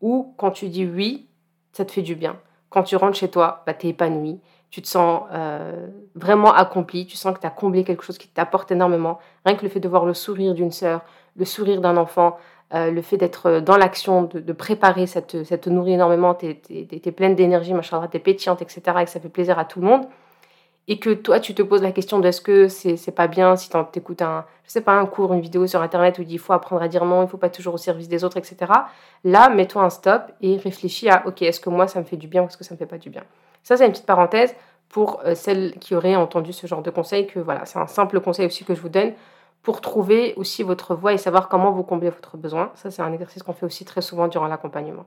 où 0.00 0.34
quand 0.36 0.50
tu 0.50 0.68
dis 0.68 0.86
oui, 0.86 1.28
ça 1.72 1.84
te 1.84 1.92
fait 1.92 2.02
du 2.02 2.14
bien. 2.14 2.36
Quand 2.68 2.82
tu 2.82 2.96
rentres 2.96 3.16
chez 3.16 3.28
toi, 3.28 3.62
bah, 3.66 3.74
tu 3.74 3.86
es 3.86 3.90
épanoui, 3.90 4.40
tu 4.70 4.80
te 4.80 4.86
sens 4.86 5.24
euh, 5.32 5.88
vraiment 6.14 6.52
accompli, 6.52 7.06
tu 7.06 7.16
sens 7.16 7.34
que 7.34 7.40
tu 7.40 7.46
as 7.46 7.50
comblé 7.50 7.84
quelque 7.84 8.04
chose 8.04 8.18
qui 8.18 8.28
t'apporte 8.28 8.70
énormément. 8.70 9.18
Rien 9.44 9.56
que 9.56 9.62
le 9.62 9.68
fait 9.68 9.80
de 9.80 9.88
voir 9.88 10.04
le 10.04 10.14
sourire 10.14 10.54
d'une 10.54 10.70
sœur, 10.70 11.02
le 11.36 11.44
sourire 11.44 11.80
d'un 11.80 11.96
enfant, 11.96 12.38
euh, 12.72 12.92
le 12.92 13.02
fait 13.02 13.16
d'être 13.16 13.58
dans 13.58 13.76
l'action, 13.76 14.22
de, 14.22 14.52
préparer, 14.52 15.08
ça 15.08 15.22
te, 15.22 15.68
nourrit 15.68 15.94
énormément, 15.94 16.34
tu 16.34 16.46
es, 16.46 17.12
pleine 17.12 17.34
d'énergie, 17.34 17.72
tu 17.72 18.16
es 18.16 18.20
pétillante, 18.20 18.62
etc. 18.62 18.80
Et 19.00 19.04
que 19.04 19.10
ça 19.10 19.18
fait 19.18 19.28
plaisir 19.28 19.58
à 19.58 19.64
tout 19.64 19.80
le 19.80 19.86
monde. 19.86 20.06
Et 20.90 20.98
que 20.98 21.10
toi, 21.10 21.38
tu 21.38 21.54
te 21.54 21.62
poses 21.62 21.82
la 21.82 21.92
question 21.92 22.18
de 22.18 22.26
est-ce 22.26 22.40
que 22.40 22.66
c'est 22.66 23.14
pas 23.14 23.28
bien 23.28 23.54
si 23.54 23.70
tu 23.70 23.76
écoutes 23.94 24.22
un, 24.22 24.44
je 24.66 24.80
pas, 24.80 24.94
un 24.94 25.06
cours, 25.06 25.32
une 25.32 25.40
vidéo 25.40 25.64
sur 25.68 25.80
Internet 25.80 26.18
où 26.18 26.22
il 26.22 26.26
dit 26.26 26.34
il 26.34 26.40
faut 26.40 26.52
apprendre 26.52 26.82
à 26.82 26.88
dire 26.88 27.04
non, 27.04 27.22
il 27.22 27.28
faut 27.28 27.36
pas 27.36 27.48
toujours 27.48 27.74
au 27.74 27.78
service 27.78 28.08
des 28.08 28.24
autres, 28.24 28.38
etc. 28.38 28.72
Là, 29.22 29.50
mets-toi 29.50 29.84
un 29.84 29.90
stop 29.90 30.22
et 30.40 30.56
réfléchis 30.56 31.08
à 31.08 31.24
ok, 31.28 31.42
est-ce 31.42 31.60
que 31.60 31.70
moi 31.70 31.86
ça 31.86 32.00
me 32.00 32.04
fait 32.04 32.16
du 32.16 32.26
bien 32.26 32.42
ou 32.42 32.46
est-ce 32.46 32.56
que 32.56 32.64
ça 32.64 32.74
me 32.74 32.76
fait 32.76 32.86
pas 32.86 32.98
du 32.98 33.08
bien? 33.08 33.22
Ça, 33.62 33.76
c'est 33.76 33.86
une 33.86 33.92
petite 33.92 34.04
parenthèse 34.04 34.52
pour 34.88 35.20
euh, 35.24 35.36
celles 35.36 35.74
qui 35.78 35.94
auraient 35.94 36.16
entendu 36.16 36.52
ce 36.52 36.66
genre 36.66 36.82
de 36.82 36.90
conseil, 36.90 37.28
que 37.28 37.38
voilà, 37.38 37.66
c'est 37.66 37.78
un 37.78 37.86
simple 37.86 38.20
conseil 38.20 38.46
aussi 38.46 38.64
que 38.64 38.74
je 38.74 38.80
vous 38.80 38.88
donne 38.88 39.12
pour 39.62 39.80
trouver 39.80 40.34
aussi 40.36 40.64
votre 40.64 40.96
voie 40.96 41.12
et 41.12 41.18
savoir 41.18 41.48
comment 41.48 41.70
vous 41.70 41.84
combler 41.84 42.10
votre 42.10 42.36
besoin. 42.36 42.72
Ça, 42.74 42.90
c'est 42.90 43.02
un 43.02 43.12
exercice 43.12 43.44
qu'on 43.44 43.52
fait 43.52 43.66
aussi 43.66 43.84
très 43.84 44.02
souvent 44.02 44.26
durant 44.26 44.48
l'accompagnement. 44.48 45.06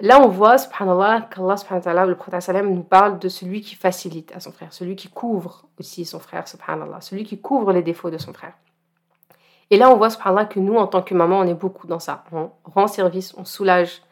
Là, 0.00 0.20
on 0.20 0.28
voit, 0.28 0.58
subhanallah, 0.58 1.22
qu'Allah, 1.22 1.56
subhanallah, 1.56 2.06
le 2.06 2.14
prophète 2.14 2.48
nous 2.64 2.84
parle 2.84 3.18
de 3.18 3.28
celui 3.28 3.62
qui 3.62 3.74
facilite 3.74 4.30
à 4.32 4.38
son 4.38 4.52
frère, 4.52 4.72
celui 4.72 4.94
qui 4.94 5.08
couvre 5.08 5.64
aussi 5.80 6.04
son 6.04 6.20
frère, 6.20 6.46
subhanallah, 6.46 7.00
celui 7.00 7.24
qui 7.24 7.40
couvre 7.40 7.72
les 7.72 7.82
défauts 7.82 8.10
de 8.10 8.18
son 8.18 8.32
frère. 8.32 8.52
Et 9.70 9.76
là, 9.76 9.90
on 9.90 9.96
voit, 9.96 10.10
subhanallah, 10.10 10.46
que 10.46 10.60
nous, 10.60 10.76
en 10.76 10.86
tant 10.86 11.02
que 11.02 11.14
maman, 11.14 11.40
on 11.40 11.46
est 11.46 11.54
beaucoup 11.54 11.88
dans 11.88 11.98
ça. 11.98 12.24
On 12.32 12.50
rend 12.64 12.86
service, 12.86 13.34
on 13.36 13.44
soulage 13.44 14.02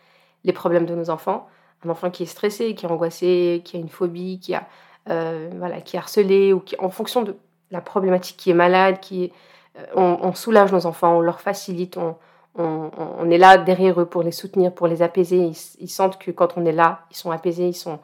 les 0.45 0.52
problèmes 0.52 0.87
de 0.87 0.95
nos 0.95 1.09
enfants. 1.09 1.49
Un 1.85 1.90
enfant 1.90 2.11
qui 2.11 2.25
est 2.25 2.26
stressé, 2.26 2.75
qui 2.75 2.85
est 2.85 2.90
angoissé, 2.90 3.62
qui 3.64 3.76
a 3.76 3.81
une 3.81 3.88
phobie, 3.88 4.40
qui, 4.40 4.55
a, 4.55 4.66
euh, 5.09 5.50
voilà, 5.57 5.81
qui 5.81 5.97
est 5.97 6.00
harcelé, 6.00 6.52
ou 6.52 6.59
qui, 6.59 6.75
en 6.81 6.90
fonction 6.90 7.23
de 7.23 7.37
la 7.71 7.81
problématique 7.81 8.37
qui 8.37 8.50
est 8.50 8.55
malade, 8.55 8.99
qui 9.00 9.33
euh, 9.78 9.85
on, 9.95 10.35
soulage 10.35 10.73
nos 10.73 10.85
enfants, 10.87 11.19
on 11.19 11.21
leur 11.21 11.40
facilite, 11.40 11.97
on, 11.97 12.16
on, 12.58 13.30
est 13.30 13.38
là 13.38 13.58
derrière 13.58 14.00
eux 14.00 14.06
pour 14.06 14.22
les 14.22 14.32
soutenir, 14.32 14.72
pour 14.72 14.86
les 14.86 15.02
apaiser. 15.02 15.52
Ils, 15.80 15.88
sentent 15.88 16.18
que 16.18 16.30
quand 16.30 16.56
on 16.56 16.64
est 16.64 16.72
là, 16.72 17.00
ils 17.10 17.16
sont 17.16 17.30
apaisés, 17.30 17.68
ils 17.68 17.75
sont, 17.75 17.98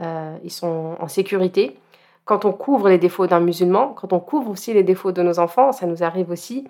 euh, 0.00 0.36
ils 0.44 0.52
sont 0.52 0.96
en 0.98 1.08
sécurité. 1.08 1.78
Quand 2.24 2.44
on 2.44 2.52
couvre 2.52 2.88
les 2.88 2.98
défauts 2.98 3.26
d'un 3.26 3.40
musulman, 3.40 3.94
quand 3.94 4.12
on 4.12 4.20
couvre 4.20 4.50
aussi 4.50 4.72
les 4.72 4.82
défauts 4.82 5.12
de 5.12 5.22
nos 5.22 5.38
enfants, 5.38 5.72
ça 5.72 5.86
nous 5.86 6.02
arrive 6.02 6.30
aussi 6.30 6.66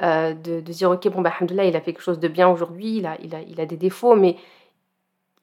euh, 0.00 0.34
de, 0.34 0.60
dire 0.60 0.90
ok 0.90 1.08
bon 1.08 1.20
bah 1.20 1.32
il 1.40 1.76
a 1.76 1.80
fait 1.80 1.92
quelque 1.92 2.02
chose 2.02 2.20
de 2.20 2.28
bien 2.28 2.48
aujourd'hui, 2.48 2.96
il 2.98 3.06
a, 3.06 3.16
il, 3.22 3.34
a, 3.34 3.40
il 3.40 3.60
a 3.60 3.66
des 3.66 3.76
défauts, 3.76 4.14
mais 4.14 4.36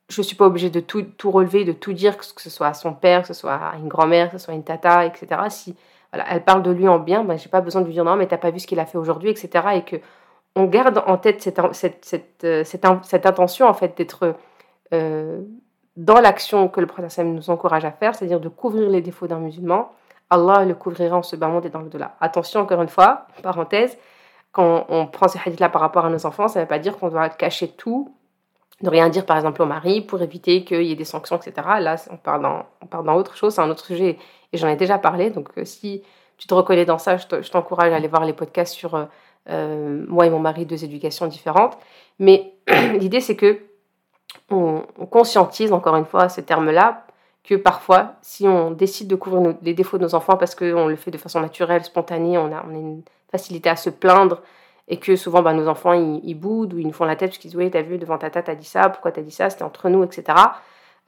je 0.10 0.22
ne 0.22 0.26
suis 0.26 0.36
pas 0.36 0.46
obligée 0.46 0.70
de 0.70 0.80
tout, 0.80 1.04
tout, 1.04 1.30
relever, 1.30 1.66
de 1.66 1.72
tout 1.72 1.94
dire, 1.94 2.18
que 2.18 2.26
ce 2.26 2.50
soit 2.50 2.68
à 2.68 2.74
son 2.74 2.94
père, 2.94 3.22
que 3.22 3.28
ce 3.28 3.34
soit 3.34 3.54
à 3.54 3.78
une 3.78 3.88
grand-mère, 3.88 4.32
que 4.32 4.38
ce 4.38 4.46
soit 4.46 4.54
à 4.54 4.58
une 4.58 4.64
tata, 4.64 5.06
etc. 5.06 5.28
Si 5.50 5.76
elle 6.12 6.44
parle 6.44 6.64
de 6.64 6.72
lui 6.72 6.88
en 6.88 6.98
bien, 6.98 7.24
ben, 7.24 7.38
j'ai 7.38 7.50
pas 7.50 7.62
besoin 7.62 7.82
de 7.82 7.86
lui 7.86 7.94
dire 7.94 8.04
non, 8.04 8.16
mais 8.16 8.26
t'as 8.26 8.38
pas 8.38 8.50
vu 8.50 8.60
ce 8.60 8.66
qu'il 8.66 8.80
a 8.80 8.86
fait 8.86 8.98
aujourd'hui, 8.98 9.30
etc. 9.30 9.50
Et 9.76 9.84
que 9.84 9.98
on 10.60 10.66
garde 10.66 11.02
en 11.06 11.18
tête 11.18 11.42
cette, 11.42 12.44
euh, 12.44 12.64
intention 13.14 13.68
en 13.68 13.74
fait 13.74 13.98
d'être 13.98 14.36
euh, 14.94 15.42
dans 15.96 16.20
l'action 16.20 16.68
que 16.68 16.82
le 16.82 16.88
prophète 16.88 17.26
nous 17.26 17.50
encourage 17.50 17.86
à 17.86 17.92
faire, 17.92 18.16
c'est-à-dire 18.16 18.40
de 18.40 18.50
couvrir 18.50 18.90
les 18.90 19.02
défauts 19.02 19.28
d'un 19.28 19.40
musulman. 19.40 19.92
Allah 20.30 20.66
le 20.66 20.76
couvrira 20.76 21.18
en 21.18 21.24
ce 21.24 21.36
bas 21.36 21.52
et 21.64 21.70
dans 21.70 21.82
le-delà. 21.82 22.16
Attention, 22.22 22.62
encore 22.62 22.82
une 22.82 22.90
fois, 22.90 23.28
parenthèse, 23.42 23.98
quand 24.52 24.86
on 24.90 25.08
prend 25.08 25.28
ces 25.28 25.40
hadiths-là 25.44 25.70
par 25.70 25.82
rapport 25.82 26.06
à 26.06 26.10
nos 26.10 26.26
enfants, 26.26 26.48
ça 26.48 26.60
ne 26.60 26.66
veut 26.66 26.70
pas 26.70 26.80
dire 26.80 26.98
qu'on 26.98 27.10
doit 27.10 27.30
cacher 27.30 27.68
tout, 27.68 28.14
ne 28.82 28.90
rien 28.90 29.10
dire 29.10 29.26
par 29.26 29.38
exemple 29.38 29.62
au 29.62 29.66
mari 29.66 30.02
pour 30.02 30.22
éviter 30.22 30.64
qu'il 30.64 30.84
y 30.84 30.92
ait 30.92 30.96
des 30.96 31.06
sanctions, 31.06 31.38
etc. 31.38 31.54
Là, 31.80 31.96
on 32.12 32.18
part 32.18 32.40
dans, 32.40 32.66
on 32.82 32.86
part 32.86 33.04
dans 33.04 33.16
autre 33.16 33.36
chose, 33.36 33.56
c'est 33.56 33.62
un 33.62 33.70
autre 33.70 33.86
sujet 33.86 34.18
et 34.54 34.58
j'en 34.58 34.68
ai 34.68 34.76
déjà 34.76 34.98
parlé. 35.00 35.32
Donc, 35.32 35.50
euh, 35.58 35.66
si 35.66 36.04
tu 36.38 36.48
te 36.48 36.54
reconnais 36.54 36.86
dans 36.86 36.98
ça, 36.98 37.18
je 37.18 37.50
t'encourage 37.50 37.92
à 37.92 37.96
aller 37.96 38.08
voir 38.08 38.24
les 38.24 38.34
podcasts 38.34 38.74
sur 38.74 39.08
euh, 39.50 40.06
moi 40.08 40.26
et 40.26 40.30
mon 40.30 40.40
mari, 40.40 40.66
deux 40.66 40.84
éducations 40.84 41.28
différentes. 41.28 41.78
Mais 42.20 42.54
l'idée, 43.00 43.22
c'est 43.22 43.36
que 43.36 43.60
on, 44.52 44.82
conscientise, 45.10 45.72
encore 45.74 45.96
une 45.96 46.06
fois, 46.06 46.30
ce 46.30 46.42
terme-là, 46.42 47.06
que 47.44 47.56
parfois, 47.56 48.16
si 48.22 48.48
on 48.48 48.72
décide 48.72 49.08
de 49.08 49.16
couvrir 49.16 49.56
les 49.62 49.74
défauts 49.74 49.98
de 49.98 50.04
nos 50.04 50.16
enfants 50.16 50.38
parce 50.38 50.56
qu'on 50.56 50.88
le 50.88 50.96
fait 50.96 51.12
de 51.12 51.18
façon 51.18 51.40
naturelle, 51.40 51.84
spontanée, 51.84 52.38
on 52.38 52.52
a, 52.52 52.64
une 52.72 53.02
facilité 53.32 53.70
à 53.70 53.76
se 53.76 53.90
plaindre 53.90 54.42
et 54.88 54.98
que 54.98 55.16
souvent 55.16 55.42
bah, 55.42 55.54
nos 55.54 55.68
enfants 55.68 55.94
ils, 55.94 56.34
boudent 56.36 56.74
ou 56.74 56.80
ils 56.80 56.88
nous 56.88 56.94
font 56.94 57.06
la 57.06 57.16
tête 57.16 57.30
parce 57.30 57.38
qu'ils 57.38 57.52
disent 57.52 57.60
oui 57.60 57.70
t'as 57.70 57.84
vu 57.84 58.00
devant 58.00 58.18
ta 58.18 58.32
tata 58.32 58.54
t'as 58.54 58.56
dit 58.56 58.66
ça 58.66 58.90
pourquoi 58.90 59.12
t'as 59.12 59.22
dit 59.22 59.32
ça 59.32 59.52
c'était 59.52 59.64
entre 59.64 59.88
nous 59.88 60.04
etc 60.04 60.24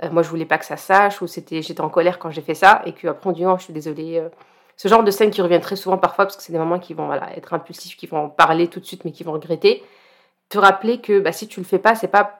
euh, 0.03 0.11
moi 0.11 0.21
je 0.21 0.29
voulais 0.29 0.45
pas 0.45 0.59
que 0.59 0.65
ça 0.65 0.77
sache 0.77 1.19
ou 1.23 1.27
c'était 1.27 1.63
j'étais 1.63 1.81
en 1.81 1.89
colère 1.89 2.19
quand 2.19 2.29
j'ai 2.29 2.41
fait 2.41 2.53
ça 2.53 2.83
et 2.85 2.93
qu'après 2.93 3.27
on 3.27 3.33
dit 3.33 3.43
non 3.43 3.57
je 3.57 3.63
suis 3.63 3.73
désolée 3.73 4.19
euh. 4.19 4.29
Ce 4.77 4.87
genre 4.87 5.03
de 5.03 5.11
scènes 5.11 5.31
qui 5.31 5.41
reviennent 5.41 5.61
très 5.61 5.75
souvent 5.75 5.97
parfois 5.97 6.25
parce 6.25 6.37
que 6.37 6.43
c'est 6.43 6.53
des 6.53 6.59
moments 6.59 6.79
qui 6.79 6.93
vont 6.93 7.11
être 7.13 7.53
impulsifs 7.53 7.95
qui 7.97 8.07
vont 8.07 8.29
parler 8.29 8.67
tout 8.67 8.79
de 8.79 8.85
suite 8.85 9.05
mais 9.05 9.11
qui 9.11 9.23
vont 9.23 9.33
regretter 9.33 9.83
te 10.49 10.57
rappeler 10.57 10.99
que 10.99 11.19
bah, 11.19 11.31
si 11.31 11.47
tu 11.47 11.59
le 11.59 11.65
fais 11.65 11.79
pas 11.79 11.95
c'est 11.95 12.07
pas 12.07 12.39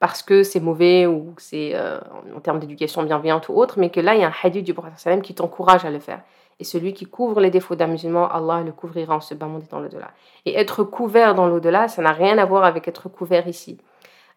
parce 0.00 0.22
que 0.22 0.42
c'est 0.42 0.60
mauvais 0.60 1.06
ou 1.06 1.32
que 1.36 1.42
c'est 1.42 1.72
euh, 1.74 1.98
en 2.36 2.40
termes 2.40 2.58
d'éducation 2.58 3.02
bienveillante 3.02 3.48
ou 3.48 3.54
autre 3.54 3.78
mais 3.78 3.90
que 3.90 4.00
là 4.00 4.14
il 4.14 4.20
y 4.20 4.24
a 4.24 4.28
un 4.28 4.34
hadith 4.42 4.64
du 4.64 4.74
prophète 4.74 5.22
qui 5.22 5.34
t'encourage 5.34 5.84
à 5.84 5.90
le 5.90 6.00
faire 6.00 6.20
et 6.60 6.64
celui 6.64 6.92
qui 6.94 7.06
couvre 7.06 7.40
les 7.40 7.50
défauts 7.50 7.74
d'un 7.74 7.86
musulman, 7.86 8.28
Allah 8.28 8.62
le 8.62 8.72
couvrira 8.72 9.16
en 9.16 9.20
ce 9.20 9.34
bas 9.34 9.46
monde 9.46 9.64
et 9.64 9.70
dans 9.70 9.80
l'au-delà. 9.80 10.10
Et 10.44 10.54
être 10.54 10.84
couvert 10.84 11.34
dans 11.34 11.48
l'au-delà, 11.48 11.88
ça 11.88 12.02
n'a 12.02 12.12
rien 12.12 12.38
à 12.38 12.44
voir 12.44 12.64
avec 12.64 12.86
être 12.86 13.08
couvert 13.08 13.48
ici, 13.48 13.78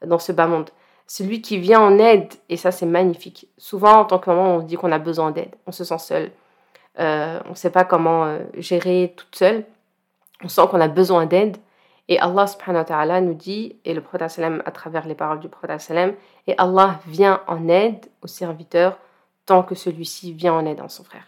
dans 0.06 0.20
ce 0.20 0.32
bas 0.32 0.48
monde. 0.48 0.70
Celui 1.06 1.42
qui 1.42 1.58
vient 1.58 1.80
en 1.80 2.00
aide, 2.00 2.34
et 2.50 2.58
ça 2.58 2.72
c'est 2.72 2.86
magnifique. 2.86 3.48
Souvent, 3.58 4.00
en 4.00 4.06
tant 4.06 4.20
que 4.20 4.30
maman, 4.30 4.56
on 4.56 4.60
dit 4.60 4.76
qu'on 4.76 4.92
a 4.92 5.00
besoin 5.00 5.32
d'aide, 5.32 5.56
on 5.68 5.72
se 5.72 5.84
sent 5.84 6.00
seul. 6.00 6.32
Euh, 7.00 7.40
on 7.46 7.52
ne 7.52 7.56
sait 7.56 7.70
pas 7.70 7.86
comment 7.86 8.26
euh, 8.26 8.40
gérer 8.58 9.14
toute 9.16 9.36
seule. 9.36 9.66
On 10.44 10.48
sent 10.48 10.62
qu'on 10.70 10.82
a 10.82 10.88
besoin 10.88 11.26
d'aide. 11.26 11.58
Et 12.10 12.20
Allah 12.20 12.48
subhanahu 12.48 12.82
wa 12.82 12.86
ta'ala 12.86 13.22
nous 13.22 13.34
dit, 13.34 13.76
et 13.84 13.94
le 13.94 14.02
prophète 14.02 14.40
à 14.66 14.72
travers 14.72 15.08
les 15.08 15.16
paroles 15.16 15.42
du 15.42 15.50
prophète 15.50 15.92
et 16.48 16.56
Allah 16.58 17.00
vient 17.06 17.42
en 17.48 17.68
aide 17.68 18.06
au 18.22 18.28
serviteur 18.28 18.98
tant 19.46 19.62
que 19.62 19.76
celui-ci 19.76 20.32
vient 20.32 20.54
en 20.54 20.66
aide 20.66 20.80
à 20.80 20.88
son 20.88 21.04
frère. 21.04 21.28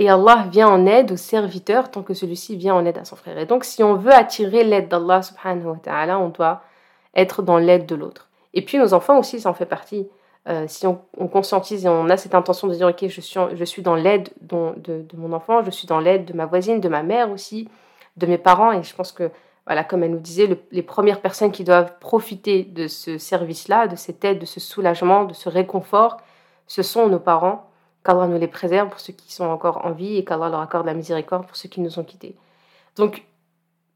Et 0.00 0.08
Allah 0.08 0.46
vient 0.50 0.68
en 0.68 0.86
aide 0.86 1.12
au 1.12 1.16
serviteur 1.16 1.90
tant 1.90 2.02
que 2.02 2.14
celui-ci 2.14 2.56
vient 2.56 2.74
en 2.74 2.84
aide 2.84 2.98
à 2.98 3.04
son 3.04 3.16
frère. 3.16 3.38
Et 3.38 3.46
donc, 3.46 3.64
si 3.64 3.84
on 3.84 3.94
veut 3.94 4.14
attirer 4.14 4.64
l'aide 4.64 4.88
d'Allah 4.88 5.22
subhanahu 5.22 5.66
wa 5.66 5.76
ta'ala, 5.76 6.18
on 6.18 6.30
doit 6.30 6.62
être 7.14 7.42
dans 7.42 7.58
l'aide 7.58 7.86
de 7.86 7.94
l'autre. 7.94 8.28
Et 8.54 8.64
puis, 8.64 8.78
nos 8.78 8.94
enfants 8.94 9.18
aussi, 9.18 9.40
ça 9.40 9.50
en 9.50 9.54
fait 9.54 9.66
partie. 9.66 10.08
Euh, 10.48 10.64
si 10.68 10.86
on, 10.86 10.96
conscientise 11.28 11.84
et 11.84 11.88
on 11.88 12.08
a 12.08 12.16
cette 12.16 12.34
intention 12.34 12.66
de 12.66 12.74
dire, 12.74 12.88
OK, 12.88 13.06
je 13.06 13.20
suis, 13.20 13.38
je 13.52 13.64
suis 13.64 13.82
dans 13.82 13.94
l'aide 13.94 14.30
de, 14.40 14.74
de, 14.78 15.16
mon 15.16 15.32
enfant, 15.34 15.62
je 15.62 15.70
suis 15.70 15.86
dans 15.86 16.00
l'aide 16.00 16.24
de 16.24 16.32
ma 16.32 16.46
voisine, 16.46 16.80
de 16.80 16.88
ma 16.88 17.02
mère 17.02 17.30
aussi, 17.30 17.68
de 18.16 18.26
mes 18.26 18.38
parents. 18.38 18.72
Et 18.72 18.82
je 18.82 18.94
pense 18.94 19.12
que, 19.12 19.30
voilà, 19.66 19.84
comme 19.84 20.02
elle 20.02 20.12
nous 20.12 20.18
disait, 20.18 20.48
les 20.72 20.82
premières 20.82 21.20
personnes 21.20 21.52
qui 21.52 21.62
doivent 21.62 21.98
profiter 21.98 22.64
de 22.64 22.88
ce 22.88 23.18
service-là, 23.18 23.86
de 23.86 23.96
cette 23.96 24.24
aide, 24.24 24.38
de 24.38 24.46
ce 24.46 24.60
soulagement, 24.60 25.24
de 25.24 25.34
ce 25.34 25.48
réconfort, 25.48 26.16
ce 26.66 26.82
sont 26.82 27.08
nos 27.08 27.20
parents 27.20 27.66
qu'Allah 28.04 28.26
nous 28.26 28.38
les 28.38 28.48
préserve 28.48 28.88
pour 28.88 29.00
ceux 29.00 29.12
qui 29.12 29.32
sont 29.32 29.44
encore 29.44 29.84
en 29.84 29.92
vie 29.92 30.16
et 30.16 30.24
qu'Allah 30.24 30.48
leur 30.48 30.60
accorde 30.60 30.86
la 30.86 30.94
miséricorde 30.94 31.46
pour 31.46 31.56
ceux 31.56 31.68
qui 31.68 31.82
nous 31.82 31.98
ont 31.98 32.04
quittés. 32.04 32.34
Donc, 32.96 33.24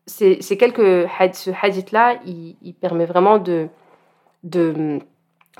c'est 0.06 0.38
quelques 0.58 1.08
ce 1.32 1.50
hadith-là, 1.62 2.20
il, 2.26 2.74
permet 2.74 3.06
vraiment 3.06 3.38
de, 3.38 3.68
de 4.42 5.00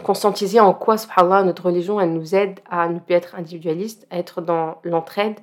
conscientiser 0.02 0.60
en 0.60 0.74
quoi, 0.74 0.98
subhanallah, 0.98 1.44
notre 1.44 1.66
religion, 1.66 2.00
elle 2.00 2.12
nous 2.12 2.34
aide 2.34 2.60
à 2.70 2.88
ne 2.88 2.98
plus 2.98 3.14
être 3.14 3.34
individualiste, 3.36 4.06
à 4.10 4.18
être 4.18 4.40
dans 4.40 4.78
l'entraide, 4.82 5.38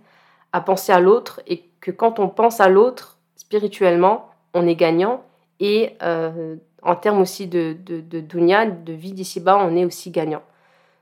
à 0.51 0.61
penser 0.61 0.91
à 0.91 0.99
l'autre, 0.99 1.41
et 1.47 1.63
que 1.79 1.91
quand 1.91 2.19
on 2.19 2.27
pense 2.27 2.59
à 2.59 2.67
l'autre, 2.67 3.17
spirituellement, 3.35 4.29
on 4.53 4.67
est 4.67 4.75
gagnant, 4.75 5.23
et 5.59 5.95
euh, 6.03 6.55
en 6.83 6.95
termes 6.95 7.21
aussi 7.21 7.47
de, 7.47 7.77
de, 7.85 8.01
de 8.01 8.19
dunya, 8.19 8.65
de 8.65 8.93
vie 8.93 9.13
d'ici-bas, 9.13 9.57
on 9.57 9.75
est 9.75 9.85
aussi 9.85 10.11
gagnant. 10.11 10.41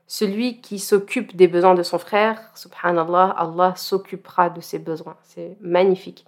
Celui 0.06 0.60
qui 0.60 0.78
s'occupe 0.78 1.36
des 1.36 1.48
besoins 1.48 1.74
de 1.74 1.82
son 1.82 1.98
frère, 1.98 2.50
subhanallah, 2.54 3.34
Allah 3.38 3.74
s'occupera 3.76 4.50
de 4.50 4.60
ses 4.60 4.78
besoins. 4.78 5.16
C'est 5.22 5.56
magnifique. 5.60 6.26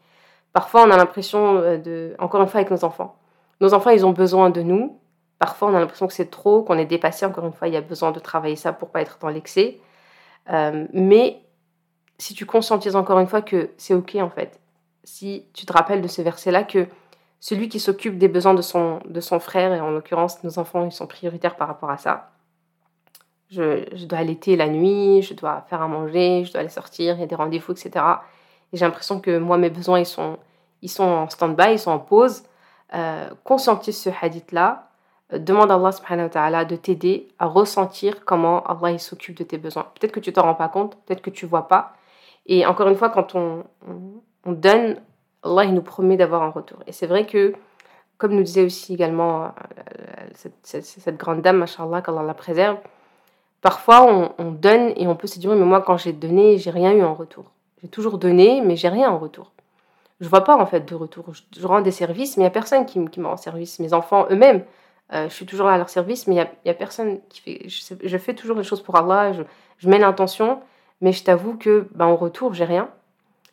Parfois, 0.53 0.85
on 0.87 0.91
a 0.91 0.97
l'impression 0.97 1.57
euh, 1.59 1.79
de, 1.79 2.15
encore 2.19 2.41
une 2.41 2.49
fois 2.49 2.61
avec 2.61 2.71
nos 2.71 2.85
enfants, 2.85 3.17
nos 3.61 3.75
enfants, 3.75 3.91
ils 3.91 4.05
ont 4.05 4.13
besoin 4.13 4.51
de 4.51 4.63
nous. 4.63 4.99
Parfois, 5.43 5.71
on 5.71 5.75
a 5.75 5.81
l'impression 5.81 6.07
que 6.07 6.13
c'est 6.13 6.31
trop, 6.31 6.63
qu'on 6.63 6.79
est 6.79 6.85
dépassé. 6.85 7.27
Encore 7.27 7.45
une 7.45 7.53
fois, 7.53 7.67
il 7.67 7.75
y 7.75 7.77
a 7.77 7.81
besoin 7.81 8.13
de 8.13 8.21
travailler 8.21 8.55
ça 8.55 8.73
pour 8.73 8.91
pas 8.91 9.01
être 9.01 9.19
dans 9.21 9.29
l'excès. 9.29 9.81
Euh, 10.51 10.87
mais 10.93 11.43
si 12.17 12.33
tu 12.33 12.47
conscientises 12.47 12.95
encore 12.95 13.19
une 13.19 13.27
fois 13.27 13.43
que 13.43 13.71
c'est 13.77 13.93
ok 13.93 14.15
en 14.21 14.31
fait, 14.31 14.61
si 15.03 15.45
tu 15.53 15.67
te 15.67 15.73
rappelles 15.73 16.01
de 16.01 16.07
ce 16.07 16.23
verset-là 16.23 16.63
que 16.63 16.87
celui 17.41 17.69
qui 17.69 17.81
s'occupe 17.81 18.19
des 18.19 18.29
besoins 18.29 18.55
de 18.55 18.63
son, 18.63 19.01
de 19.05 19.21
son 19.21 19.41
frère, 19.41 19.75
et 19.75 19.81
en 19.81 19.91
l'occurrence 19.91 20.45
nos 20.45 20.61
enfants, 20.61 20.85
ils 20.85 20.93
sont 20.93 21.09
prioritaires 21.09 21.57
par 21.57 21.67
rapport 21.67 21.91
à 21.91 21.97
ça, 21.97 22.31
je, 23.51 24.05
dois 24.05 24.21
allaiter 24.21 24.55
la 24.55 24.69
nuit, 24.69 25.23
je 25.23 25.35
dois 25.35 25.67
faire 25.69 25.83
à 25.83 25.89
manger, 25.89 26.45
je 26.45 26.53
dois 26.53 26.61
aller 26.61 26.69
sortir, 26.69 27.17
il 27.17 27.21
y 27.21 27.25
a 27.25 27.27
des 27.27 27.35
rendez-vous, 27.35 27.73
etc. 27.73 27.91
Et 28.73 28.77
j'ai 28.77 28.85
l'impression 28.85 29.19
que 29.19 29.39
moi, 29.39 29.59
mes 29.59 29.71
besoins, 29.71 29.99
ils 29.99 30.07
sont, 30.07 30.39
ils 30.83 30.89
sont 30.89 31.03
en 31.03 31.29
stand-by, 31.29 31.73
ils 31.73 31.79
sont 31.81 31.91
en 31.91 31.99
pause. 31.99 32.45
Euh, 32.95 33.29
conscientise 33.43 34.01
ce 34.01 34.09
hadith-là. 34.09 34.92
Demande 35.33 35.71
à 35.71 35.75
Allah 35.75 35.93
subhanahu 35.93 36.27
wa 36.27 36.31
ta'ala 36.31 36.65
de 36.65 36.77
t'aider 36.77 37.29
à 37.39 37.47
ressentir 37.47 38.25
comment 38.25 38.63
Allah 38.65 38.99
s'occupe 38.99 39.37
de 39.37 39.45
tes 39.45 39.59
besoins. 39.59 39.87
Peut-être 39.99 40.13
que 40.13 40.21
tu 40.21 40.33
t'en 40.33 40.43
rends 40.43 40.55
pas 40.55 40.69
compte, 40.69 40.97
peut-être 41.07 41.23
que 41.23 41.31
tu 41.31 41.47
vois 41.47 41.69
pas. 41.69 41.95
Et 42.47 42.67
encore 42.67 42.89
une 42.89 42.97
fois, 42.97 43.11
quand 43.11 43.35
on, 43.35 43.65
on, 44.45 44.53
donne, 44.53 44.97
Allah 45.43 45.65
il 45.65 45.75
nous 45.75 45.83
promet 45.83 46.17
d'avoir 46.17 46.43
un 46.43 46.51
retour. 46.51 46.79
Et 46.87 46.93
c'est 46.93 47.07
vrai 47.07 47.27
que, 47.27 47.55
comme 48.19 48.35
nous 48.35 48.43
disait 48.43 48.65
aussi 48.65 48.95
également 48.95 49.45
euh, 49.45 49.49
cette, 50.63 51.17
grande 51.17 51.41
dame, 51.41 51.57
machallah, 51.57 52.03
qu'Allah 52.03 52.23
la 52.23 52.35
préserve, 52.35 52.79
Parfois, 53.63 54.33
on, 54.39 54.51
donne 54.51 54.93
et 54.97 55.07
on 55.07 55.15
peut 55.15 55.29
se 55.29 55.39
dire, 55.39 55.55
mais 55.55 55.65
moi, 55.65 55.81
quand 55.81 55.97
j'ai 55.97 56.13
donné, 56.13 56.59
j'ai 56.59 56.73
rien 56.73 56.93
eu 56.93 57.05
en 57.05 57.15
retour. 57.15 57.45
J'ai 57.81 57.89
toujours 57.89 58.19
donné, 58.19 58.61
mais 58.61 58.75
j'ai 58.75 58.89
rien 58.89 59.09
en 59.09 59.19
retour. 59.19 59.53
Je 60.21 60.29
vois 60.29 60.43
pas 60.43 60.57
en 60.57 60.67
fait 60.67 60.81
de 60.81 60.95
retour. 60.97 61.27
Je, 61.33 61.67
rends 61.67 61.81
des 61.81 61.93
services, 61.93 62.37
mais 62.37 62.43
il 62.43 62.45
n'y 62.45 62.49
a 62.49 62.51
personne 62.51 62.87
qui, 62.87 63.05
qui 63.07 63.21
me 63.21 63.27
rend 63.29 63.37
service. 63.37 63.79
Mes 63.79 63.95
enfants 63.95 64.27
eux-mêmes, 64.31 64.65
euh, 65.13 65.29
je 65.29 65.35
suis 65.35 65.47
toujours 65.47 65.69
à 65.69 65.77
leur 65.77 65.89
service, 65.89 66.27
mais 66.27 66.37
il 66.37 66.49
n'y 66.65 66.71
a, 66.71 66.75
personne 66.75 67.21
qui 67.29 67.41
fait. 67.41 67.69
Je, 67.69 68.19
fais 68.19 68.35
toujours 68.35 68.57
les 68.57 68.65
choses 68.65 68.83
pour 68.83 68.97
Allah, 68.97 69.33
je, 69.33 69.89
mets 69.89 69.99
l'intention, 69.99 70.61
mais 71.01 71.13
je 71.13 71.23
t'avoue 71.23 71.57
que 71.57 71.89
ben, 71.95 72.07
en 72.07 72.17
retour, 72.17 72.55
j'ai 72.55 72.65
rien. 72.65 72.89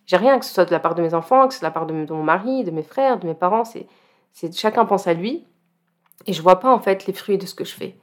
J'ai 0.06 0.18
rien, 0.18 0.39
que 0.39 0.46
ce 0.46 0.54
soit 0.54 0.66
de 0.66 0.72
la 0.72 0.80
part 0.80 0.96
de 0.96 1.01
mes 1.01 1.13
enfants, 1.13 1.48
que 1.48 1.54
ce 1.54 1.60
soit 1.60 1.68
de 1.68 1.74
la 1.74 1.80
part 1.80 1.86
de, 1.86 2.13
mon 2.13 2.24
mari, 2.24 2.63
de 2.63 2.72
mes 2.72 2.84
frères, 2.84 3.20
de 3.20 3.28
mes 3.28 3.34
parents. 3.34 3.63
C'est 3.66 4.56
chacun 4.56 4.86
pense 4.86 5.08
à 5.08 5.13
lui, 5.13 5.46
et 6.25 6.34
je 6.34 6.42
vois 6.42 6.60
pas 6.60 6.74
en 6.74 6.80
fait 6.80 7.06
les 7.06 7.13
fruits 7.13 7.38
de 7.38 7.46
ce 7.46 7.54
que 7.54 7.66
je 7.66 7.75
fais. 7.75 7.96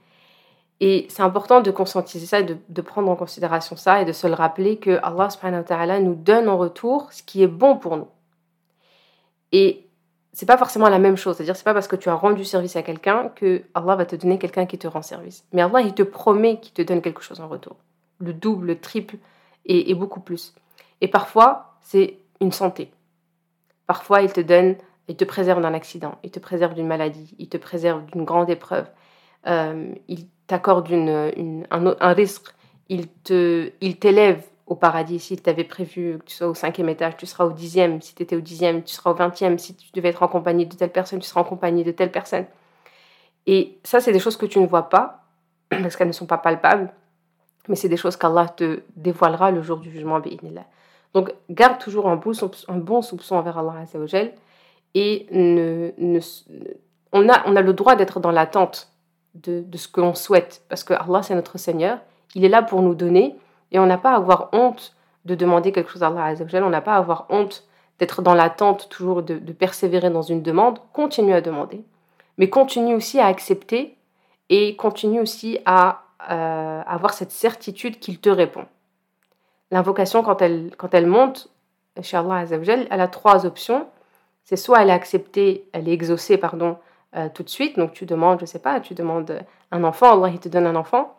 Et 0.81 1.07
c'est 1.09 1.23
important 1.23 1.63
de 1.63 1.71
conscientiser 1.71 2.27
ça, 2.27 2.43
de, 2.43 2.83
prendre 2.83 3.11
en 3.11 3.17
considération 3.17 3.77
ça 3.77 4.03
et 4.03 4.05
de 4.05 4.13
se 4.13 4.27
le 4.27 4.35
rappeler 4.35 4.77
que 4.77 4.99
Allah 5.03 5.31
subhanahu 5.31 5.65
wa 5.71 6.01
nous 6.01 6.15
donne 6.15 6.49
en 6.49 6.59
retour 6.59 7.11
ce 7.13 7.23
qui 7.23 7.43
est 7.43 7.47
bon 7.47 7.77
pour 7.79 7.97
nous. 7.97 8.09
Et 9.53 9.86
c'est 10.37 10.45
pas 10.45 10.59
forcément 10.59 10.91
la 10.91 10.99
même 10.99 11.17
chose, 11.17 11.35
c'est-à-dire 11.35 11.57
c'est 11.57 11.65
pas 11.65 11.73
parce 11.73 11.89
que 11.89 11.97
tu 11.97 12.11
as 12.11 12.15
rendu 12.15 12.45
service 12.45 12.77
à 12.77 12.83
quelqu'un 12.83 13.31
que 13.35 13.63
Allah 13.73 13.97
va 13.97 14.05
te 14.05 14.15
donner 14.17 14.39
quelqu'un 14.39 14.67
qui 14.67 14.77
te 14.77 14.87
rend 14.87 15.01
service. 15.01 15.47
Mais 15.55 15.63
Allah 15.63 15.81
il 15.81 15.95
te 15.95 16.03
promet 16.03 16.61
qu'il 16.61 16.75
te 16.75 16.83
donne 16.83 17.01
quelque 17.01 17.23
chose 17.23 17.41
en 17.41 17.49
retour, 17.49 17.77
le 18.19 18.35
double, 18.35 18.67
le 18.67 18.79
triple 18.79 19.17
et, 19.65 19.95
beaucoup 19.95 20.21
plus. 20.21 20.53
Et 21.01 21.09
parfois 21.09 21.79
c'est 21.81 22.19
une 22.43 22.53
santé. 22.53 22.93
Parfois 23.87 24.21
il 24.21 24.31
te 24.31 24.43
donne, 24.43 24.77
il 25.09 25.17
te 25.17 25.25
préserve 25.25 25.63
d'un 25.63 25.73
accident, 25.73 26.19
il 26.23 26.31
te 26.31 26.39
préserve 26.39 26.75
d'une 26.75 26.87
maladie, 26.87 27.35
il 27.39 27.49
te 27.49 27.57
préserve 27.57 28.05
d'une 28.05 28.25
grande 28.25 28.51
épreuve. 28.51 28.91
Euh, 29.47 29.95
il 30.07 30.29
t'accorde 30.49 30.91
une, 30.91 31.67
un, 31.71 32.13
risque, 32.13 32.55
il 32.91 33.09
t'élève 33.97 34.43
au 34.67 34.75
paradis. 34.75 35.19
S'il 35.19 35.41
t'avait 35.41 35.65
prévu 35.65 36.19
que 36.19 36.25
tu 36.25 36.35
sois 36.35 36.49
au 36.49 36.55
cinquième 36.55 36.89
étage, 36.89 37.17
tu 37.17 37.27
seras 37.27 37.45
au 37.45 37.53
dixième. 37.53 38.01
Si 38.03 38.15
tu 38.15 38.23
étais 38.23 38.37
au 38.37 38.41
dixième, 38.41 38.83
tu 38.83 38.95
seras 38.95 39.11
au 39.11 39.15
vingtième. 39.15 39.59
Si 39.59 39.75
tu 39.75 39.91
devais 39.95 40.09
être 40.11 40.23
en 40.23 40.29
compagnie 40.29 40.67
de 40.67 40.75
telle 40.75 40.93
personne, 40.93 41.21
tu 41.21 41.29
seras 41.29 41.41
en 41.41 41.45
compagnie 41.45 41.85
de 41.85 41.93
telle 41.93 42.11
personne. 42.11 42.47
Et 43.47 43.79
ça, 43.85 44.01
c'est 44.01 44.13
des 44.13 44.19
choses 44.19 44.37
que 44.37 44.47
tu 44.47 44.59
ne 44.59 44.67
vois 44.67 44.89
pas, 44.89 45.25
parce 45.71 45.97
qu'elles 45.97 46.09
ne 46.09 46.13
sont 46.13 46.27
pas 46.27 46.39
palpables, 46.39 46.93
mais 47.69 47.77
c'est 47.77 47.89
des 47.89 47.97
choses 47.97 48.17
qu'Allah 48.17 48.49
te 48.49 48.83
dévoilera 48.97 49.51
le 49.51 49.63
jour 49.63 49.79
du 49.79 49.91
jugement. 49.91 50.21
Donc, 51.15 51.33
garde 51.51 51.79
toujours 51.79 52.09
un 52.09 52.21
un 52.69 52.77
bon 52.77 53.03
soupçon 53.03 53.37
envers 53.37 53.59
Allah 53.59 53.85
et 54.95 55.27
ne, 55.31 55.93
ne, 55.99 56.21
on, 57.13 57.29
a, 57.29 57.43
on 57.47 57.55
a 57.55 57.61
le 57.61 57.73
droit 57.75 57.97
d'être 57.97 58.19
dans 58.19 58.31
l'attente 58.31 58.91
de, 59.35 59.65
ce 59.77 59.89
que 59.89 60.01
l'on 60.01 60.15
souhaite. 60.15 60.63
Parce 60.69 60.85
que 60.85 60.95
Allah, 60.95 61.23
c'est 61.23 61.35
notre 61.35 61.59
Seigneur. 61.59 61.99
Il 62.35 62.45
est 62.45 62.49
là 62.49 62.63
pour 62.63 62.83
nous 62.83 62.95
donner. 62.95 63.37
Et 63.73 63.79
on 63.79 63.87
n'a 63.87 63.99
pas 63.99 64.13
à 64.13 64.17
avoir 64.17 64.49
honte 64.53 64.95
de 65.25 65.35
demander 65.35 65.73
quelque 65.73 65.91
chose 65.91 66.03
à 66.03 66.09
Allah. 66.09 66.35
On 66.55 66.71
n'a 66.71 66.81
pas 66.81 66.95
à 66.95 66.99
avoir 66.99 67.27
honte 67.31 67.67
d'être 67.99 68.23
dans 68.23 68.35
l'attente 68.35 68.89
toujours 68.89 69.23
de, 69.23 69.37
persévérer 69.53 70.11
dans 70.11 70.23
une 70.23 70.43
demande. 70.43 70.79
Continue 70.93 71.35
à 71.35 71.41
demander. 71.41 71.85
Mais 72.39 72.49
continue 72.49 72.95
aussi 72.95 73.19
à 73.19 73.27
accepter 73.27 73.97
et 74.49 74.77
continue 74.77 75.21
aussi 75.21 75.59
à 75.65 76.03
euh, 76.31 76.83
avoir 76.87 77.15
cette 77.15 77.33
certitude 77.33 77.99
qu'il 77.99 78.21
te 78.21 78.29
répond. 78.29 78.67
l'invocation, 79.71 80.23
quand 80.23 80.43
elle, 80.43 80.71
quand 80.77 80.95
elle 80.95 81.07
monte, 81.07 81.51
chez 82.03 82.17
Allah 82.17 82.45
elle 82.51 83.01
a 83.01 83.09
trois 83.09 83.47
options. 83.47 83.87
C'est 84.45 84.57
soit 84.57 84.83
elle 84.83 84.91
est 84.91 84.93
acceptée, 84.93 85.69
elle 85.73 85.89
est 85.89 85.93
exaucée, 85.93 86.37
pardon, 86.37 86.77
euh, 87.17 87.29
tout 87.33 87.43
de 87.43 87.49
suite. 87.49 87.79
Donc 87.79 87.93
tu 87.93 88.07
demandes, 88.07 88.39
je 88.41 88.47
sais 88.47 88.61
pas, 88.61 88.79
tu 88.81 88.95
demandes 88.95 89.41
un 89.73 89.83
enfant, 89.83 90.13
Allah 90.13 90.33
il 90.33 90.39
te 90.39 90.49
donne 90.49 90.67
un 90.67 90.77
enfant. 90.77 91.16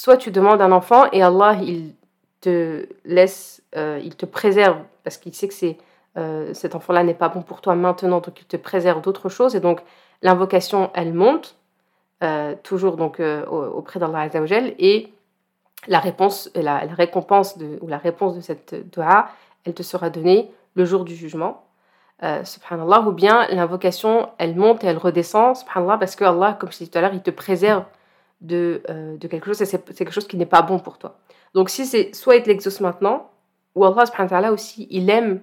Soit 0.00 0.16
tu 0.16 0.30
demandes 0.30 0.62
un 0.62 0.70
enfant 0.70 1.10
et 1.10 1.22
Allah 1.22 1.58
il 1.60 1.92
te 2.40 2.86
laisse, 3.04 3.64
euh, 3.74 4.00
il 4.00 4.14
te 4.14 4.26
préserve 4.26 4.78
parce 5.02 5.16
qu'il 5.16 5.34
sait 5.34 5.48
que 5.48 5.54
euh, 6.16 6.54
cet 6.54 6.76
enfant-là 6.76 7.02
n'est 7.02 7.14
pas 7.14 7.28
bon 7.28 7.42
pour 7.42 7.60
toi 7.60 7.74
maintenant, 7.74 8.20
donc 8.20 8.40
il 8.40 8.46
te 8.46 8.56
préserve 8.56 9.00
d'autres 9.00 9.28
choses. 9.28 9.56
Et 9.56 9.60
donc 9.60 9.80
l'invocation, 10.22 10.92
elle 10.94 11.12
monte 11.12 11.56
toujours 12.62 12.96
donc 12.96 13.20
auprès 13.50 13.98
d'Allah 13.98 14.20
Azzawajal 14.20 14.74
et 14.78 15.12
la 15.88 15.98
réponse, 15.98 16.48
la, 16.54 16.78
récompense 16.78 17.56
ou 17.80 17.88
la 17.88 17.98
réponse 17.98 18.36
de 18.36 18.40
cette 18.40 18.76
dua, 18.92 19.30
elle 19.64 19.74
te 19.74 19.82
sera 19.82 20.10
donnée 20.10 20.48
le 20.74 20.84
jour 20.84 21.04
du 21.04 21.16
jugement. 21.16 21.64
Euh, 22.22 22.44
subhanallah, 22.44 23.00
ou 23.00 23.12
bien 23.12 23.48
l'invocation, 23.48 24.28
elle 24.38 24.54
monte 24.54 24.84
et 24.84 24.86
elle 24.86 24.96
redescend, 24.96 25.56
subhanallah, 25.56 25.98
parce 25.98 26.14
que 26.14 26.24
Allah, 26.24 26.56
comme 26.58 26.70
je 26.70 26.78
disais 26.78 26.90
tout 26.90 26.98
à 26.98 27.00
l'heure, 27.00 27.14
il 27.14 27.22
te 27.22 27.30
préserve 27.30 27.84
de, 28.40 28.82
euh, 28.88 29.16
de 29.16 29.28
quelque 29.28 29.46
chose 29.46 29.60
et 29.62 29.66
c'est 29.66 29.82
quelque 29.82 30.12
chose 30.12 30.26
qui 30.26 30.36
n'est 30.36 30.46
pas 30.46 30.62
bon 30.62 30.78
pour 30.78 30.98
toi. 30.98 31.18
Donc 31.54 31.70
si 31.70 31.86
c'est 31.86 32.14
soit 32.14 32.36
il 32.36 32.42
te 32.42 32.48
l'exauce 32.48 32.80
maintenant, 32.80 33.30
ou 33.74 33.84
Allah 33.84 34.06
subhanahu 34.06 34.52
aussi, 34.52 34.86
il 34.90 35.10
aime 35.10 35.40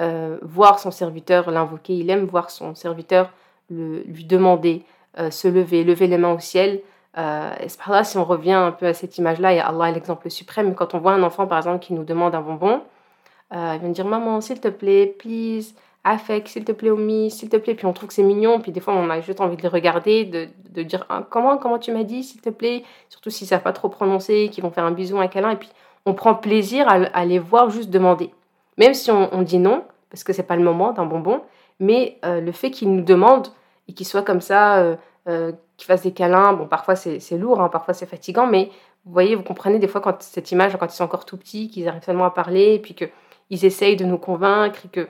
euh, 0.00 0.38
voir 0.42 0.78
son 0.78 0.90
serviteur 0.90 1.50
l'invoquer, 1.50 1.94
il 1.94 2.10
aime 2.10 2.24
voir 2.24 2.50
son 2.50 2.74
serviteur 2.74 3.32
lui 3.70 4.24
demander, 4.24 4.82
se 5.30 5.46
lever, 5.46 5.84
lever 5.84 6.06
les 6.06 6.16
mains 6.16 6.32
au 6.32 6.38
ciel. 6.38 6.80
et 7.14 7.68
subhanallah, 7.68 8.04
si 8.04 8.16
on 8.16 8.24
revient 8.24 8.52
un 8.52 8.72
peu 8.72 8.86
à 8.86 8.94
cette 8.94 9.18
image-là, 9.18 9.52
et 9.52 9.60
Allah 9.60 9.90
est 9.90 9.92
l'exemple 9.92 10.30
suprême, 10.30 10.74
quand 10.74 10.94
on 10.94 11.00
voit 11.00 11.12
un 11.12 11.22
enfant 11.22 11.46
par 11.46 11.58
exemple 11.58 11.80
qui 11.80 11.92
nous 11.92 12.04
demande 12.04 12.34
un 12.34 12.40
bonbon, 12.40 12.80
il 13.52 13.80
me 13.82 13.92
dire 13.92 14.06
maman, 14.06 14.40
s'il 14.40 14.58
te 14.58 14.68
plaît, 14.68 15.14
please, 15.18 15.74
affect, 16.10 16.48
s'il 16.48 16.64
te 16.64 16.72
plaît, 16.72 16.90
Omi, 16.90 17.30
s'il 17.30 17.48
te 17.48 17.56
plaît. 17.56 17.74
Puis 17.74 17.86
on 17.86 17.92
trouve 17.92 18.08
que 18.08 18.14
c'est 18.14 18.22
mignon. 18.22 18.60
Puis 18.60 18.72
des 18.72 18.80
fois, 18.80 18.94
on 18.94 19.10
a 19.10 19.20
juste 19.20 19.40
envie 19.40 19.56
de 19.56 19.62
les 19.62 19.68
regarder, 19.68 20.24
de, 20.24 20.48
de 20.70 20.82
dire 20.82 21.06
ah, 21.08 21.26
comment, 21.28 21.58
comment 21.58 21.78
tu 21.78 21.92
m'as 21.92 22.04
dit, 22.04 22.22
s'il 22.22 22.40
te 22.40 22.50
plaît? 22.50 22.84
Surtout 23.08 23.30
s'ils 23.30 23.46
savent 23.46 23.62
pas 23.62 23.72
trop 23.72 23.88
prononcer, 23.88 24.48
qu'ils 24.50 24.62
vont 24.62 24.70
faire 24.70 24.84
un 24.84 24.92
bisou, 24.92 25.18
un 25.18 25.28
câlin. 25.28 25.50
Et 25.50 25.56
puis 25.56 25.70
on 26.08 26.14
prend 26.14 26.34
plaisir 26.34 26.86
à, 26.88 27.24
les 27.24 27.38
voir 27.38 27.70
juste 27.70 27.90
demander. 27.90 28.30
Même 28.78 28.94
si 28.94 29.10
on, 29.10 29.42
dit 29.42 29.58
non, 29.58 29.84
parce 30.10 30.24
que 30.24 30.32
c'est 30.32 30.42
pas 30.42 30.56
le 30.56 30.62
moment 30.62 30.92
d'un 30.92 31.04
bonbon, 31.04 31.42
mais 31.80 32.18
euh, 32.24 32.40
le 32.40 32.52
fait 32.52 32.70
qu'ils 32.70 32.90
nous 32.90 33.02
demandent 33.02 33.48
et 33.88 33.92
qu'ils 33.92 34.06
soient 34.06 34.22
comme 34.22 34.40
ça, 34.40 34.78
euh, 34.78 34.96
euh, 35.28 35.52
qu'ils 35.76 35.86
fassent 35.86 36.02
des 36.02 36.12
câlins, 36.12 36.54
bon, 36.54 36.66
parfois 36.66 36.96
c'est 36.96 37.36
lourd, 37.36 37.60
hein, 37.60 37.68
parfois 37.68 37.92
c'est 37.92 38.06
fatigant, 38.06 38.46
mais 38.46 38.70
vous 39.04 39.12
voyez, 39.12 39.34
vous 39.34 39.42
comprenez 39.42 39.78
des 39.78 39.88
fois 39.88 40.00
quand 40.00 40.22
cette 40.22 40.50
image, 40.50 40.76
quand 40.78 40.86
ils 40.86 40.96
sont 40.96 41.04
encore 41.04 41.24
tout 41.24 41.36
petits, 41.36 41.68
qu'ils 41.68 41.88
arrivent 41.88 42.04
seulement 42.04 42.24
à 42.24 42.30
parler, 42.30 42.74
et 42.74 42.78
puis 42.78 42.94
qu'ils 42.94 43.64
essayent 43.64 43.96
de 43.96 44.04
nous 44.04 44.18
convaincre, 44.18 44.80
et 44.86 44.88
que 44.88 45.08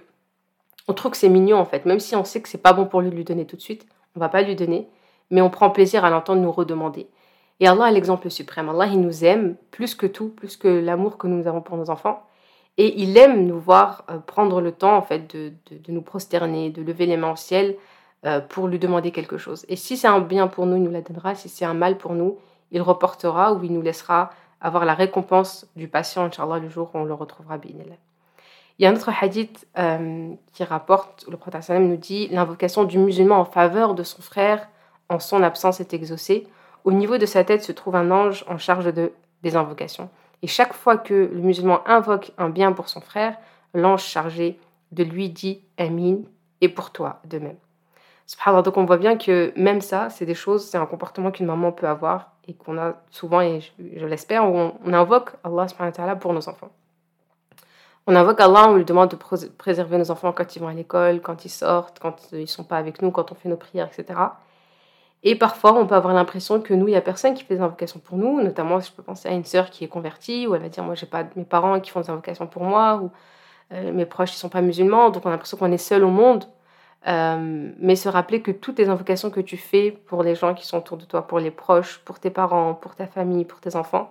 on 0.88 0.95
trouve 0.95 1.12
que 1.12 1.18
c'est 1.18 1.28
mignon 1.28 1.59
en 1.59 1.64
fait, 1.66 1.85
même 1.85 2.00
si 2.00 2.16
on 2.16 2.25
sait 2.25 2.42
que 2.42 2.49
c'est 2.49 2.59
pas 2.59 2.73
bon 2.73 2.87
pour 2.87 3.02
lui 3.02 3.11
de 3.11 3.14
lui 3.14 3.25
donner 3.25 3.45
tout 3.45 3.57
de 3.57 3.62
suite, 3.62 3.87
on 4.16 4.21
va 4.21 4.28
pas 4.28 4.42
lui 4.42 4.57
donner, 4.57 4.88
mais 5.30 5.42
on 5.42 5.50
prend 5.50 5.71
plaisir 5.71 6.04
à 6.04 6.11
l'entendre 6.11 6.40
nous 6.40 6.50
redemander. 6.50 7.09
Et 7.61 7.66
Allah 7.66 7.90
est 7.90 7.92
l'exemple 7.92 8.30
suprême. 8.30 8.68
Allah, 8.68 8.87
il 8.87 9.00
nous 9.00 9.25
aime 9.25 9.57
plus 9.71 9.95
que 9.95 10.07
tout, 10.07 10.28
plus 10.28 10.57
que 10.57 10.68
l'amour 10.68 11.18
que 11.18 11.26
nous 11.26 11.47
avons 11.47 11.61
pour 11.61 11.76
nos 11.76 11.90
enfants. 11.90 12.23
Et 12.76 13.02
il 13.02 13.16
aime 13.18 13.47
nous 13.47 13.59
voir 13.59 14.04
euh, 14.09 14.18
prendre 14.18 14.61
le 14.61 14.71
temps 14.71 14.97
en 14.97 15.02
fait 15.02 15.35
de, 15.35 15.52
nous 15.88 16.02
prosterner, 16.02 16.71
de 16.71 16.83
lever 16.83 17.07
les 17.07 17.16
mains 17.16 17.33
au 17.33 17.37
ciel 17.37 17.76
euh, 18.25 18.40
pour 18.40 18.68
lui 18.68 18.78
demander 18.78 19.11
quelque 19.11 19.38
chose. 19.38 19.66
Et 19.68 19.75
si 19.75 19.97
c'est 19.97 20.07
un 20.07 20.21
bien 20.21 20.47
pour 20.47 20.66
nous, 20.66 20.76
il 20.76 20.83
nous 20.85 20.92
la 20.92 21.02
donnera. 21.02 21.35
Si 21.35 21.49
c'est 21.49 21.64
un 21.64 21.75
mal 21.75 21.99
pour 21.99 22.14
nous, 22.14 22.38
il 22.71 22.80
reportera 22.80 23.52
ou 23.52 23.64
il 23.64 23.73
nous 23.73 23.83
laissera 23.83 24.30
avoir 24.61 24.85
la 24.85 24.95
récompense 24.95 25.66
du 25.75 25.88
patient, 25.88 26.25
Inch'Allah, 26.25 26.61
le 26.61 26.68
jour 26.68 26.90
où 26.95 26.99
on 26.99 27.04
le 27.04 27.14
retrouvera. 27.14 27.59
Binillah. 27.59 27.97
Il 28.78 28.85
y 28.85 28.87
a 28.87 28.90
un 28.90 28.94
autre 28.94 29.11
hadith 29.20 29.66
euh, 29.76 30.32
qui 30.52 30.62
rapporte, 30.62 31.26
le 31.28 31.37
prophète 31.37 31.68
nous 31.70 31.97
dit 31.97 32.28
l'invocation 32.28 32.85
du 32.85 32.99
musulman 32.99 33.40
en 33.40 33.44
faveur 33.44 33.94
de 33.94 34.04
son 34.04 34.23
frère 34.23 34.68
en 35.08 35.18
son 35.18 35.42
absence 35.42 35.80
est 35.80 35.94
exaucée. 35.94 36.46
Au 36.85 36.92
niveau 36.92 37.18
de 37.18 37.26
sa 37.26 37.44
tête 37.44 37.62
se 37.62 37.72
trouve 37.72 37.96
un 37.96 38.11
ange 38.11 38.44
en 38.48 38.59
charge 38.59 38.92
de, 38.92 39.12
des 39.42 39.57
invocations. 39.57 40.11
Et 40.42 40.46
chaque 40.46 40.74
fois 40.74 40.96
que 40.96 41.14
le 41.14 41.40
musulman 41.40 41.81
invoque 41.87 42.33
un 42.38 42.50
bien 42.50 42.72
pour 42.72 42.88
son 42.88 43.00
frère, 43.00 43.37
l'ange 43.74 44.05
chargé 44.05 44.59
de 44.92 45.03
lui 45.03 45.29
dit 45.29 45.61
Amin 45.76 46.18
et 46.61 46.68
pour 46.68 46.92
toi 46.92 47.20
de 47.24 47.38
même. 47.38 47.57
Donc 48.46 48.76
on 48.76 48.85
voit 48.85 48.98
bien 48.98 49.16
que 49.16 49.53
même 49.57 49.81
ça, 49.81 50.11
c'est 50.11 50.26
des 50.26 50.35
choses, 50.35 50.68
c'est 50.68 50.79
un 50.79 50.87
comportement 50.87 51.31
qu'une 51.31 51.46
maman 51.46 51.72
peut 51.72 51.88
avoir 51.88 52.33
et 52.46 52.55
qu'on 52.55 52.79
a 52.79 52.94
souvent, 53.11 53.40
et 53.40 53.61
je, 53.79 54.07
l'espère, 54.07 54.44
on, 54.44 54.74
on, 54.85 54.92
invoque 54.92 55.33
Allah 55.44 56.16
pour 56.16 56.33
nos 56.33 56.48
enfants. 56.48 56.70
On 58.11 58.16
invoque 58.16 58.40
Allah, 58.40 58.71
on 58.71 58.77
lui 58.77 58.87
demande 58.87 59.11
de 59.11 59.16
préserver 59.59 59.99
nos 59.99 60.11
enfants 60.11 60.33
quand 60.33 60.57
ils 60.57 60.61
vont 60.61 60.68
à 60.68 60.73
l'école, 60.73 61.21
quand 61.21 61.44
ils 61.44 61.51
sortent, 61.51 61.99
quand 61.99 62.16
ils 62.33 62.40
ne 62.40 62.47
sont 62.47 62.64
pas 62.64 62.79
avec 62.79 63.03
nous, 63.03 63.11
quand 63.11 63.33
on 63.33 63.35
fait 63.35 63.51
nos 63.51 63.59
prières, 63.59 63.87
etc. 63.87 64.18
Et 65.23 65.35
parfois, 65.35 65.75
on 65.75 65.87
peut 65.87 65.94
avoir 65.94 66.14
l'impression 66.14 66.59
que 66.62 66.73
nous, 66.73 66.88
il 66.88 66.92
n'y 66.92 66.97
a 66.97 67.03
personne 67.03 67.35
qui 67.35 67.44
fait 67.44 67.57
des 67.57 67.61
invocations 67.61 68.01
pour 68.01 68.16
nous. 68.16 68.40
Notamment, 68.40 68.81
je 68.81 68.90
peux 68.90 69.03
penser 69.03 69.29
à 69.29 69.33
une 69.33 69.44
sœur 69.44 69.68
qui 69.68 69.85
est 69.85 69.88
convertie, 69.88 70.47
où 70.47 70.55
elle 70.55 70.62
va 70.62 70.71
dire 70.71 70.85
Moi, 70.85 70.94
j'ai 70.94 71.05
pas 71.05 71.25
mes 71.37 71.44
parents 71.44 71.79
qui 71.81 71.90
font 71.90 72.01
des 72.01 72.09
invocations 72.09 72.47
pour 72.47 72.62
moi, 72.62 72.97
ou 72.97 73.11
euh, 73.75 73.92
mes 73.92 74.07
proches 74.07 74.31
ne 74.31 74.37
sont 74.37 74.49
pas 74.49 74.62
musulmans. 74.62 75.11
Donc, 75.11 75.27
on 75.27 75.29
a 75.29 75.33
l'impression 75.33 75.59
qu'on 75.59 75.71
est 75.71 75.77
seul 75.77 76.03
au 76.03 76.11
monde. 76.11 76.47
Euh, 77.09 77.73
mais 77.79 77.94
se 77.94 78.09
rappeler 78.09 78.40
que 78.40 78.53
toutes 78.53 78.79
les 78.79 78.88
invocations 78.88 79.29
que 79.29 79.40
tu 79.40 79.59
fais 79.59 79.90
pour 79.90 80.23
les 80.23 80.35
gens 80.35 80.55
qui 80.55 80.66
sont 80.66 80.79
autour 80.79 80.97
de 80.97 81.05
toi, 81.05 81.27
pour 81.27 81.40
les 81.40 81.51
proches, 81.51 81.99
pour 82.07 82.21
tes 82.21 82.31
parents, 82.31 82.73
pour 82.73 82.94
ta 82.94 83.07
famille, 83.07 83.44
pour 83.44 83.61
tes 83.61 83.77
enfants, 83.77 84.11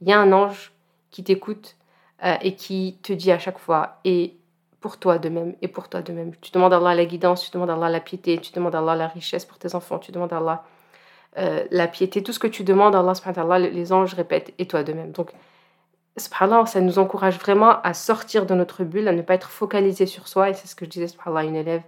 il 0.00 0.08
y 0.08 0.12
a 0.14 0.18
un 0.18 0.32
ange 0.32 0.72
qui 1.10 1.22
t'écoute 1.22 1.76
euh, 2.22 2.36
et 2.42 2.54
qui 2.54 2.98
te 3.02 3.12
dit 3.12 3.32
à 3.32 3.38
chaque 3.38 3.58
fois, 3.58 3.98
et 4.04 4.36
pour 4.80 4.98
toi 4.98 5.18
de 5.18 5.28
même, 5.28 5.54
et 5.62 5.68
pour 5.68 5.88
toi 5.88 6.02
de 6.02 6.12
même. 6.12 6.32
Tu 6.42 6.52
demandes 6.52 6.72
à 6.72 6.76
Allah 6.76 6.94
la 6.94 7.06
guidance, 7.06 7.42
tu 7.42 7.50
demandes 7.50 7.70
à 7.70 7.74
Allah 7.74 7.88
la 7.88 8.00
piété, 8.00 8.38
tu 8.38 8.52
demandes 8.52 8.74
à 8.74 8.78
Allah 8.78 8.94
la 8.94 9.08
richesse 9.08 9.44
pour 9.44 9.58
tes 9.58 9.74
enfants, 9.74 9.98
tu 9.98 10.12
demandes 10.12 10.32
à 10.32 10.36
Allah 10.36 10.64
euh, 11.38 11.64
la 11.70 11.88
piété, 11.88 12.22
tout 12.22 12.32
ce 12.32 12.38
que 12.38 12.46
tu 12.46 12.64
demandes 12.64 12.94
Allah, 12.94 13.58
les 13.58 13.92
anges 13.92 14.14
répètent, 14.14 14.52
et 14.58 14.66
toi 14.66 14.82
de 14.84 14.92
même. 14.92 15.10
Donc, 15.12 15.32
subhanallah, 16.16 16.66
ça 16.66 16.80
nous 16.80 16.98
encourage 16.98 17.38
vraiment 17.38 17.80
à 17.82 17.94
sortir 17.94 18.46
de 18.46 18.54
notre 18.54 18.84
bulle, 18.84 19.08
à 19.08 19.12
ne 19.12 19.22
pas 19.22 19.34
être 19.34 19.50
focalisé 19.50 20.06
sur 20.06 20.28
soi, 20.28 20.50
et 20.50 20.54
c'est 20.54 20.68
ce 20.68 20.76
que 20.76 20.84
je 20.84 20.90
disais, 20.90 21.08
subhanallah, 21.08 21.40
à 21.40 21.44
une 21.44 21.56
élève 21.56 21.82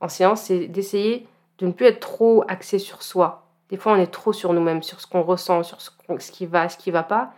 en 0.00 0.08
séance, 0.08 0.42
c'est 0.42 0.66
d'essayer 0.66 1.26
de 1.58 1.66
ne 1.66 1.72
plus 1.72 1.86
être 1.86 2.00
trop 2.00 2.44
axé 2.48 2.78
sur 2.78 3.02
soi. 3.02 3.46
Des 3.70 3.76
fois, 3.76 3.92
on 3.92 3.96
est 3.96 4.10
trop 4.10 4.32
sur 4.32 4.52
nous-mêmes, 4.52 4.82
sur 4.82 5.00
ce 5.00 5.06
qu'on 5.06 5.22
ressent, 5.22 5.62
sur 5.62 5.80
ce, 5.80 5.90
ce 6.18 6.32
qui 6.32 6.46
va, 6.46 6.68
ce 6.68 6.76
qui 6.76 6.90
va 6.90 7.02
pas, 7.02 7.32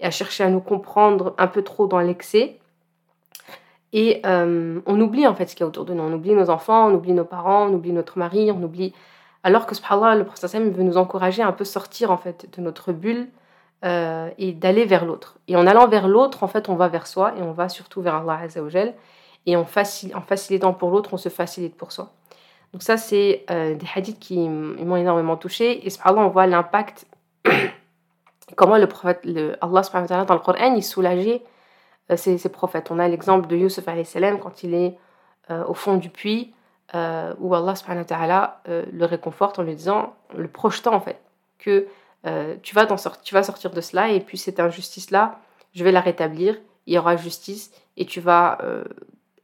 et 0.00 0.06
à 0.06 0.10
chercher 0.10 0.44
à 0.44 0.48
nous 0.48 0.60
comprendre 0.60 1.34
un 1.38 1.46
peu 1.46 1.62
trop 1.62 1.86
dans 1.86 2.00
l'excès. 2.00 2.58
Et 3.92 4.20
euh, 4.24 4.80
on 4.86 5.00
oublie 5.00 5.26
en 5.26 5.34
fait 5.34 5.46
ce 5.46 5.54
qu'il 5.54 5.64
y 5.64 5.64
a 5.64 5.66
autour 5.66 5.84
de 5.84 5.94
nous. 5.94 6.02
On 6.02 6.12
oublie 6.12 6.32
nos 6.32 6.50
enfants, 6.50 6.88
on 6.88 6.94
oublie 6.94 7.12
nos 7.12 7.24
parents, 7.24 7.66
on 7.66 7.74
oublie 7.74 7.92
notre 7.92 8.18
mari, 8.18 8.50
on 8.50 8.62
oublie. 8.62 8.92
Alors 9.42 9.66
que 9.66 9.74
subhanallah, 9.74 10.16
le 10.16 10.24
prophète 10.24 10.54
veut 10.54 10.82
nous 10.82 10.96
encourager 10.96 11.42
à 11.42 11.48
un 11.48 11.52
peu 11.52 11.64
sortir 11.64 12.10
en 12.10 12.16
fait 12.16 12.46
de 12.56 12.62
notre 12.62 12.92
bulle 12.92 13.28
euh, 13.84 14.28
et 14.38 14.52
d'aller 14.52 14.84
vers 14.84 15.04
l'autre. 15.04 15.38
Et 15.48 15.56
en 15.56 15.66
allant 15.66 15.88
vers 15.88 16.08
l'autre, 16.08 16.42
en 16.42 16.48
fait, 16.48 16.68
on 16.68 16.76
va 16.76 16.88
vers 16.88 17.06
soi 17.06 17.34
et 17.38 17.42
on 17.42 17.52
va 17.52 17.68
surtout 17.68 18.00
vers 18.00 18.16
Allah 18.16 18.38
Azzawajal. 18.42 18.94
Et 19.46 19.56
en, 19.56 19.62
en 19.62 20.20
facilitant 20.20 20.74
pour 20.74 20.90
l'autre, 20.90 21.14
on 21.14 21.16
se 21.16 21.30
facilite 21.30 21.74
pour 21.76 21.92
soi. 21.92 22.12
Donc 22.72 22.82
ça, 22.82 22.96
c'est 22.96 23.44
euh, 23.50 23.74
des 23.74 23.86
hadiths 23.94 24.20
qui 24.20 24.48
m'ont 24.48 24.96
énormément 24.96 25.36
touché. 25.36 25.84
Et 25.84 25.90
subhanallah, 25.90 26.26
on 26.26 26.28
voit 26.28 26.46
l'impact 26.46 27.06
comment 28.56 28.78
le 28.78 28.86
prophète, 28.86 29.26
Allah 29.60 30.24
dans 30.24 30.34
le 30.34 30.40
Coran, 30.40 30.74
il 30.74 30.82
soulageait 30.82 31.42
euh, 32.10 32.16
ses, 32.16 32.48
prophètes. 32.48 32.90
On 32.90 32.98
a 32.98 33.08
l'exemple 33.08 33.48
de 33.48 33.56
Yusuf 33.56 33.84
salam 34.04 34.38
quand 34.38 34.62
il 34.62 34.74
est 34.74 34.98
euh, 35.50 35.64
au 35.66 35.74
fond 35.74 35.96
du 35.96 36.10
puits, 36.10 36.54
euh, 36.94 37.34
où 37.38 37.54
Allah 37.54 37.74
le 38.66 39.04
réconforte 39.04 39.58
en 39.58 39.62
lui 39.62 39.74
disant, 39.74 40.14
le 40.36 40.48
projetant 40.48 40.94
en 40.94 41.00
fait, 41.00 41.20
que 41.58 41.86
tu, 42.62 42.74
vas 42.74 42.86
tu 43.22 43.34
vas 43.34 43.42
sortir 43.42 43.70
de 43.70 43.80
cela 43.80 44.10
et 44.10 44.20
puis 44.20 44.38
cette 44.38 44.60
injustice-là, 44.60 45.38
je 45.72 45.84
vais 45.84 45.92
la 45.92 46.00
rétablir, 46.00 46.56
il 46.86 46.94
y 46.94 46.98
aura 46.98 47.16
justice 47.16 47.70
et 47.96 48.04
tu 48.04 48.20
vas 48.20 48.58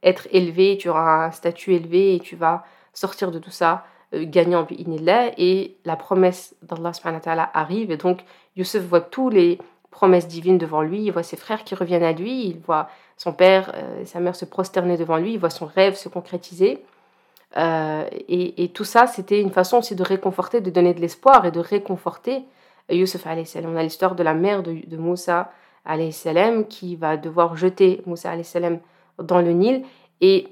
être 0.02 0.28
élevé, 0.30 0.76
tu 0.78 0.88
auras 0.88 1.26
un 1.26 1.30
statut 1.30 1.74
élevé 1.74 2.16
et 2.16 2.20
tu 2.20 2.36
vas 2.36 2.64
sortir 2.92 3.30
de 3.30 3.38
tout 3.38 3.50
ça 3.50 3.84
euh, 3.84 3.94
gagnant 4.12 4.62
bi'inillah 4.62 5.32
et 5.38 5.76
la 5.84 5.96
promesse 5.96 6.54
d'Allah 6.62 7.50
arrive 7.54 7.90
et 7.90 7.96
donc 7.96 8.20
Youssef 8.56 8.82
voit 8.84 9.00
tous 9.00 9.28
les 9.28 9.58
promesses 9.90 10.28
divines 10.28 10.58
devant 10.58 10.82
lui, 10.82 11.04
il 11.04 11.10
voit 11.10 11.22
ses 11.22 11.36
frères 11.36 11.64
qui 11.64 11.74
reviennent 11.74 12.02
à 12.02 12.12
lui, 12.12 12.46
il 12.46 12.58
voit 12.58 12.88
son 13.16 13.32
père 13.32 13.72
euh, 13.74 14.02
et 14.02 14.04
sa 14.04 14.20
mère 14.20 14.36
se 14.36 14.44
prosterner 14.44 14.96
devant 14.96 15.16
lui, 15.16 15.34
il 15.34 15.38
voit 15.38 15.50
son 15.50 15.66
rêve 15.66 15.94
se 15.94 16.08
concrétiser. 16.08 16.84
Euh, 17.56 18.04
et, 18.28 18.68
tout 18.74 18.84
ça, 18.84 19.06
c'était 19.06 19.40
une 19.40 19.50
façon 19.50 19.78
aussi 19.78 19.96
de 19.96 20.02
réconforter, 20.02 20.60
de 20.60 20.68
donner 20.68 20.92
de 20.92 21.00
l'espoir 21.00 21.46
et 21.46 21.50
de 21.50 21.60
réconforter 21.60 22.44
Youssef. 22.90 23.24
On 23.26 23.76
a 23.76 23.82
l'histoire 23.82 24.14
de 24.14 24.22
la 24.22 24.34
mère 24.34 24.62
de, 24.62 24.86
de 24.86 24.96
Moussa 24.96 25.50
qui 26.68 26.96
va 26.96 27.16
devoir 27.16 27.56
jeter 27.56 28.02
Moussa 28.06 28.32
dans 29.18 29.40
le 29.40 29.52
Nil 29.52 29.84
et 30.20 30.48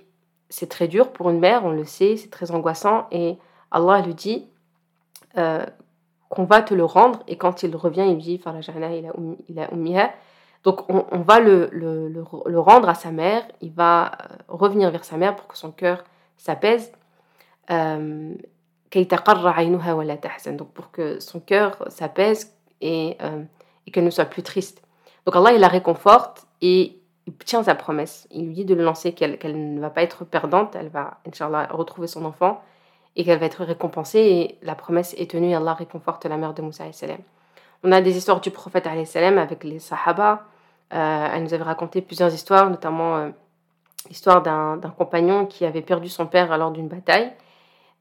c'est 0.49 0.69
très 0.69 0.89
dur 0.89 1.13
pour 1.13 1.31
une 1.31 1.39
mère, 1.39 1.65
on 1.65 1.71
le 1.71 1.85
sait, 1.85 2.17
c'est 2.17 2.31
très 2.31 2.51
angoissant. 2.51 3.07
Et 3.11 3.39
Allah 3.71 4.01
lui 4.03 4.15
dit 4.15 4.47
euh, 5.37 5.65
qu'on 6.29 6.45
va 6.45 6.63
te 6.63 6.75
le 6.75 6.85
rendre. 6.85 7.23
Et 7.27 7.37
quand 7.37 7.63
il 7.63 7.75
revient, 7.77 8.07
il 8.09 8.19
dit 8.19 8.41
il 8.45 8.49
a, 8.85 9.71
il 9.79 9.97
a 9.97 10.15
Donc 10.63 10.89
on, 10.89 11.21
va 11.23 11.41
le, 11.41 11.69
le, 11.73 12.61
rendre 12.61 12.89
à 12.89 12.95
sa 12.95 13.11
mère, 13.11 13.47
il 13.61 13.73
va 13.73 14.13
revenir 14.49 14.91
vers 14.91 15.05
sa 15.05 15.17
mère 15.17 15.37
pour 15.37 15.49
que 15.49 15.57
son 15.57 15.73
cœur 15.73 16.05
s'apaise. 16.37 16.93
donc 20.57 20.73
pour 20.73 20.91
que 20.91 21.21
son 21.21 21.41
cœur 21.41 21.85
s'apaise 21.89 22.57
et, 22.81 23.19
et 23.87 23.91
qu'elle 23.91 24.05
ne 24.05 24.11
soit 24.11 24.27
plus 24.27 24.43
triste. 24.43 24.83
Donc 25.27 25.37
Allah, 25.37 25.53
il 25.53 25.61
la 25.61 25.69
réconforte 25.69 26.47
et 26.61 27.01
il 27.27 27.35
tient 27.35 27.63
sa 27.63 27.75
promesse. 27.75 28.27
Il 28.31 28.47
lui 28.47 28.55
dit 28.55 28.65
de 28.65 28.75
le 28.75 28.85
lancer, 28.85 29.13
qu'elle 29.13 29.75
ne 29.75 29.81
va 29.81 29.91
pas 29.91 30.03
être 30.03 30.25
perdante, 30.25 30.77
elle 30.77 30.89
va, 30.89 31.19
retrouver 31.71 32.07
son 32.07 32.25
enfant 32.25 32.63
et 33.17 33.25
qu'elle 33.25 33.39
va 33.39 33.47
être 33.47 33.65
récompensée. 33.65 34.21
Et 34.21 34.59
la 34.63 34.75
promesse 34.75 35.15
est 35.19 35.31
tenue, 35.31 35.55
Allah 35.55 35.75
réconforte 35.75 36.27
la 36.27 36.37
mère 36.37 36.55
de 36.55 36.63
Moussa 36.63 36.91
salam. 36.93 37.19
On 37.83 37.93
a 37.93 38.01
des 38.01 38.17
histoires 38.17 38.41
du 38.41 38.51
prophète 38.51 38.89
salam 39.07 39.39
avec 39.39 39.65
les 39.65 39.79
Sahaba. 39.79 40.45
Euh, 40.93 41.29
elle 41.33 41.43
nous 41.43 41.55
avait 41.55 41.65
raconté 41.65 42.03
plusieurs 42.03 42.33
histoires, 42.33 42.69
notamment 42.69 43.17
euh, 43.17 43.31
l'histoire 44.09 44.43
d'un 44.43 44.79
compagnon 44.97 45.47
qui 45.47 45.65
avait 45.65 45.83
perdu 45.83 46.09
son 46.09 46.27
père 46.27 46.57
lors 46.59 46.73
d'une 46.73 46.89
bataille. 46.89 47.33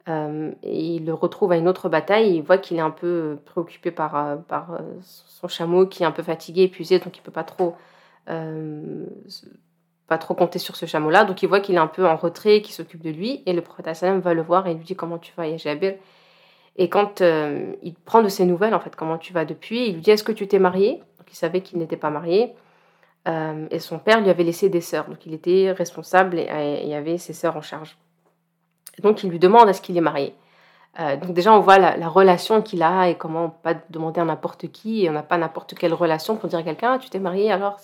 Euh, 0.10 0.52
et 0.64 0.96
il 0.96 1.06
le 1.06 1.14
retrouve 1.14 1.54
à 1.54 1.58
une 1.58 1.70
autre 1.70 1.88
bataille 1.88 2.28
et 2.28 2.36
il 2.36 2.44
voit 2.44 2.58
qu'il 2.58 2.76
est 2.76 2.82
un 2.82 2.90
peu 2.90 3.38
préoccupé 3.46 3.90
par, 3.90 4.38
par 4.50 4.80
son 5.02 5.48
chameau 5.48 5.86
qui 5.88 6.04
est 6.04 6.06
un 6.06 6.12
peu 6.12 6.24
fatigué, 6.24 6.64
épuisé, 6.64 7.00
donc 7.00 7.16
il 7.16 7.22
ne 7.22 7.26
peut 7.26 7.32
pas 7.32 7.46
trop 7.46 7.78
pas 8.26 10.18
trop 10.18 10.34
compter 10.34 10.60
sur 10.60 10.76
ce 10.76 10.86
chameau-là. 10.86 11.24
Donc 11.26 11.44
il 11.44 11.48
voit 11.48 11.60
qu'il 11.60 11.76
est 11.76 11.80
un 11.80 11.88
peu 11.88 12.06
en 12.06 12.16
retrait, 12.16 12.62
qu'il 12.62 12.74
s'occupe 12.74 13.02
de 13.02 13.10
lui. 13.10 13.44
Et 13.46 13.54
le 13.54 13.62
prophète 13.62 13.88
va 14.04 14.34
le 14.34 14.42
voir 14.42 14.68
et 14.68 14.74
lui 14.74 14.84
dit 14.84 14.96
comment 14.96 15.18
tu 15.18 15.34
vas, 15.36 15.48
ya 15.48 15.58
Jabir? 15.58 15.96
Et 16.76 16.90
quand 16.90 17.22
euh, 17.22 17.74
il 17.84 17.94
prend 17.94 18.22
de 18.22 18.30
ses 18.30 18.46
nouvelles, 18.46 18.74
en 18.74 18.80
fait, 18.80 18.96
comment 18.96 19.18
tu 19.18 19.32
vas 19.32 19.46
depuis, 19.46 19.88
il 19.88 19.96
lui 19.96 20.02
dit 20.02 20.12
est-ce 20.12 20.24
que 20.24 20.32
tu 20.32 20.48
t'es 20.48 20.60
marié? 20.60 21.04
Donc 21.20 21.32
il 21.32 21.36
savait 21.36 21.62
qu'il 21.62 21.78
n'était 21.78 21.98
pas 21.98 22.10
marié. 22.10 22.54
Euh, 23.28 23.68
et 23.72 23.80
son 23.80 24.00
père 24.00 24.20
lui 24.22 24.30
avait 24.30 24.44
laissé 24.44 24.70
des 24.70 24.82
sœurs. 24.82 25.08
Donc 25.08 25.26
il 25.26 25.34
était 25.34 25.72
responsable 25.72 26.40
et, 26.40 26.86
y 26.86 26.94
avait 26.96 27.18
ses 27.18 27.34
sœurs 27.34 27.56
en 27.56 27.62
charge. 27.62 27.98
donc 29.02 29.24
il 29.24 29.30
lui 29.30 29.40
demande 29.40 29.70
est-ce 29.70 29.82
qu'il 29.82 29.98
est 29.98 30.02
marié? 30.02 30.34
Donc 30.98 31.34
déjà 31.34 31.52
on 31.54 31.60
voit 31.60 31.80
la, 31.80 32.08
relation 32.08 32.62
qu'il 32.62 32.84
a 32.84 33.10
et 33.10 33.16
comment 33.16 33.46
on 33.46 33.50
peut 33.50 33.74
pas 33.74 33.74
demander 33.90 34.22
à 34.22 34.26
n'importe 34.26 34.72
qui 34.72 35.06
et 35.06 35.10
on 35.10 35.14
n'a 35.14 35.24
pas 35.24 35.38
n'importe 35.38 35.74
quelle 35.74 35.94
relation 35.94 36.36
pour 36.36 36.48
dire 36.50 36.60
à 36.60 36.64
quelqu'un 36.64 37.00
tu 37.00 37.10
t'es 37.10 37.20
marié 37.20 37.52
alors 37.52 37.80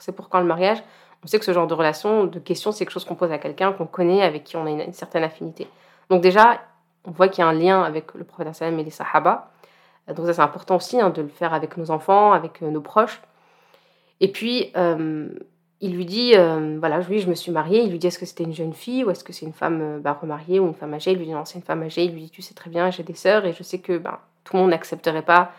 c'est 0.00 0.12
pour 0.12 0.28
quand 0.28 0.40
le 0.40 0.46
mariage? 0.46 0.82
On 1.24 1.26
sait 1.26 1.38
que 1.38 1.44
ce 1.44 1.52
genre 1.52 1.66
de 1.66 1.74
relation, 1.74 2.24
de 2.24 2.38
questions, 2.38 2.72
c'est 2.72 2.84
quelque 2.84 2.92
chose 2.92 3.04
qu'on 3.04 3.16
pose 3.16 3.32
à 3.32 3.38
quelqu'un 3.38 3.72
qu'on 3.72 3.86
connaît, 3.86 4.22
avec 4.22 4.44
qui 4.44 4.56
on 4.56 4.66
a 4.66 4.70
une, 4.70 4.92
certaine 4.92 5.24
affinité. 5.24 5.66
Donc 6.10 6.22
déjà, 6.22 6.60
on 7.04 7.10
voit 7.10 7.28
qu'il 7.28 7.42
y 7.42 7.46
a 7.46 7.48
un 7.48 7.52
lien 7.52 7.82
avec 7.82 8.14
le 8.14 8.24
prophète 8.24 8.62
et 8.62 8.70
les 8.70 8.90
sahaba. 8.90 9.50
Donc 10.08 10.26
ça 10.26 10.32
c'est 10.32 10.42
important 10.42 10.76
aussi 10.76 11.00
hein, 11.00 11.10
de 11.10 11.22
le 11.22 11.28
faire 11.28 11.52
avec 11.52 11.76
nos 11.76 11.90
enfants, 11.90 12.32
avec 12.32 12.62
euh, 12.62 12.70
nos 12.70 12.80
proches. 12.80 13.20
Et 14.20 14.32
puis, 14.32 14.72
euh, 14.76 15.28
il 15.80 15.94
lui 15.94 16.04
dit, 16.04 16.32
euh, 16.34 16.76
voilà, 16.78 17.00
oui, 17.08 17.20
je 17.20 17.28
me 17.28 17.34
suis 17.34 17.52
mariée. 17.52 17.82
Il 17.82 17.90
lui 17.90 17.98
dit, 17.98 18.08
est-ce 18.08 18.18
que 18.18 18.26
c'était 18.26 18.44
une 18.44 18.54
jeune 18.54 18.74
fille 18.74 19.04
ou 19.04 19.10
est-ce 19.10 19.22
que 19.24 19.32
c'est 19.32 19.46
une 19.46 19.52
femme 19.52 20.00
bah, 20.00 20.18
remariée 20.20 20.58
ou 20.58 20.66
une 20.66 20.74
femme 20.74 20.94
âgée? 20.94 21.12
Il 21.12 21.18
lui 21.18 21.26
dit, 21.26 21.32
non, 21.32 21.44
c'est 21.44 21.58
une 21.58 21.64
femme 21.64 21.82
âgée. 21.82 22.04
Il 22.04 22.12
lui 22.12 22.22
dit, 22.22 22.30
tu 22.30 22.42
sais 22.42 22.54
très 22.54 22.70
bien, 22.70 22.90
j'ai 22.90 23.04
des 23.04 23.14
sœurs 23.14 23.44
et 23.46 23.52
je 23.52 23.62
sais 23.62 23.78
que 23.78 23.98
ben, 23.98 24.18
tout 24.44 24.56
le 24.56 24.62
monde 24.62 24.70
n'accepterait 24.70 25.22
pas 25.22 25.52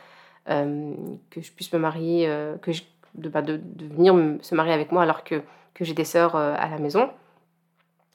que 0.45 1.41
je 1.41 1.51
puisse 1.51 1.71
me 1.73 1.77
marier, 1.77 2.27
que 2.63 2.71
bah, 3.15 3.41
de, 3.41 3.59
venir 3.77 4.15
se 4.41 4.55
marier 4.55 4.73
avec 4.73 4.91
moi 4.91 5.03
alors 5.03 5.23
que, 5.23 5.41
que 5.73 5.83
j'ai 5.83 5.93
des 5.93 6.05
sœurs 6.05 6.35
euh, 6.35 6.55
à 6.57 6.69
la 6.69 6.77
maison. 6.77 7.09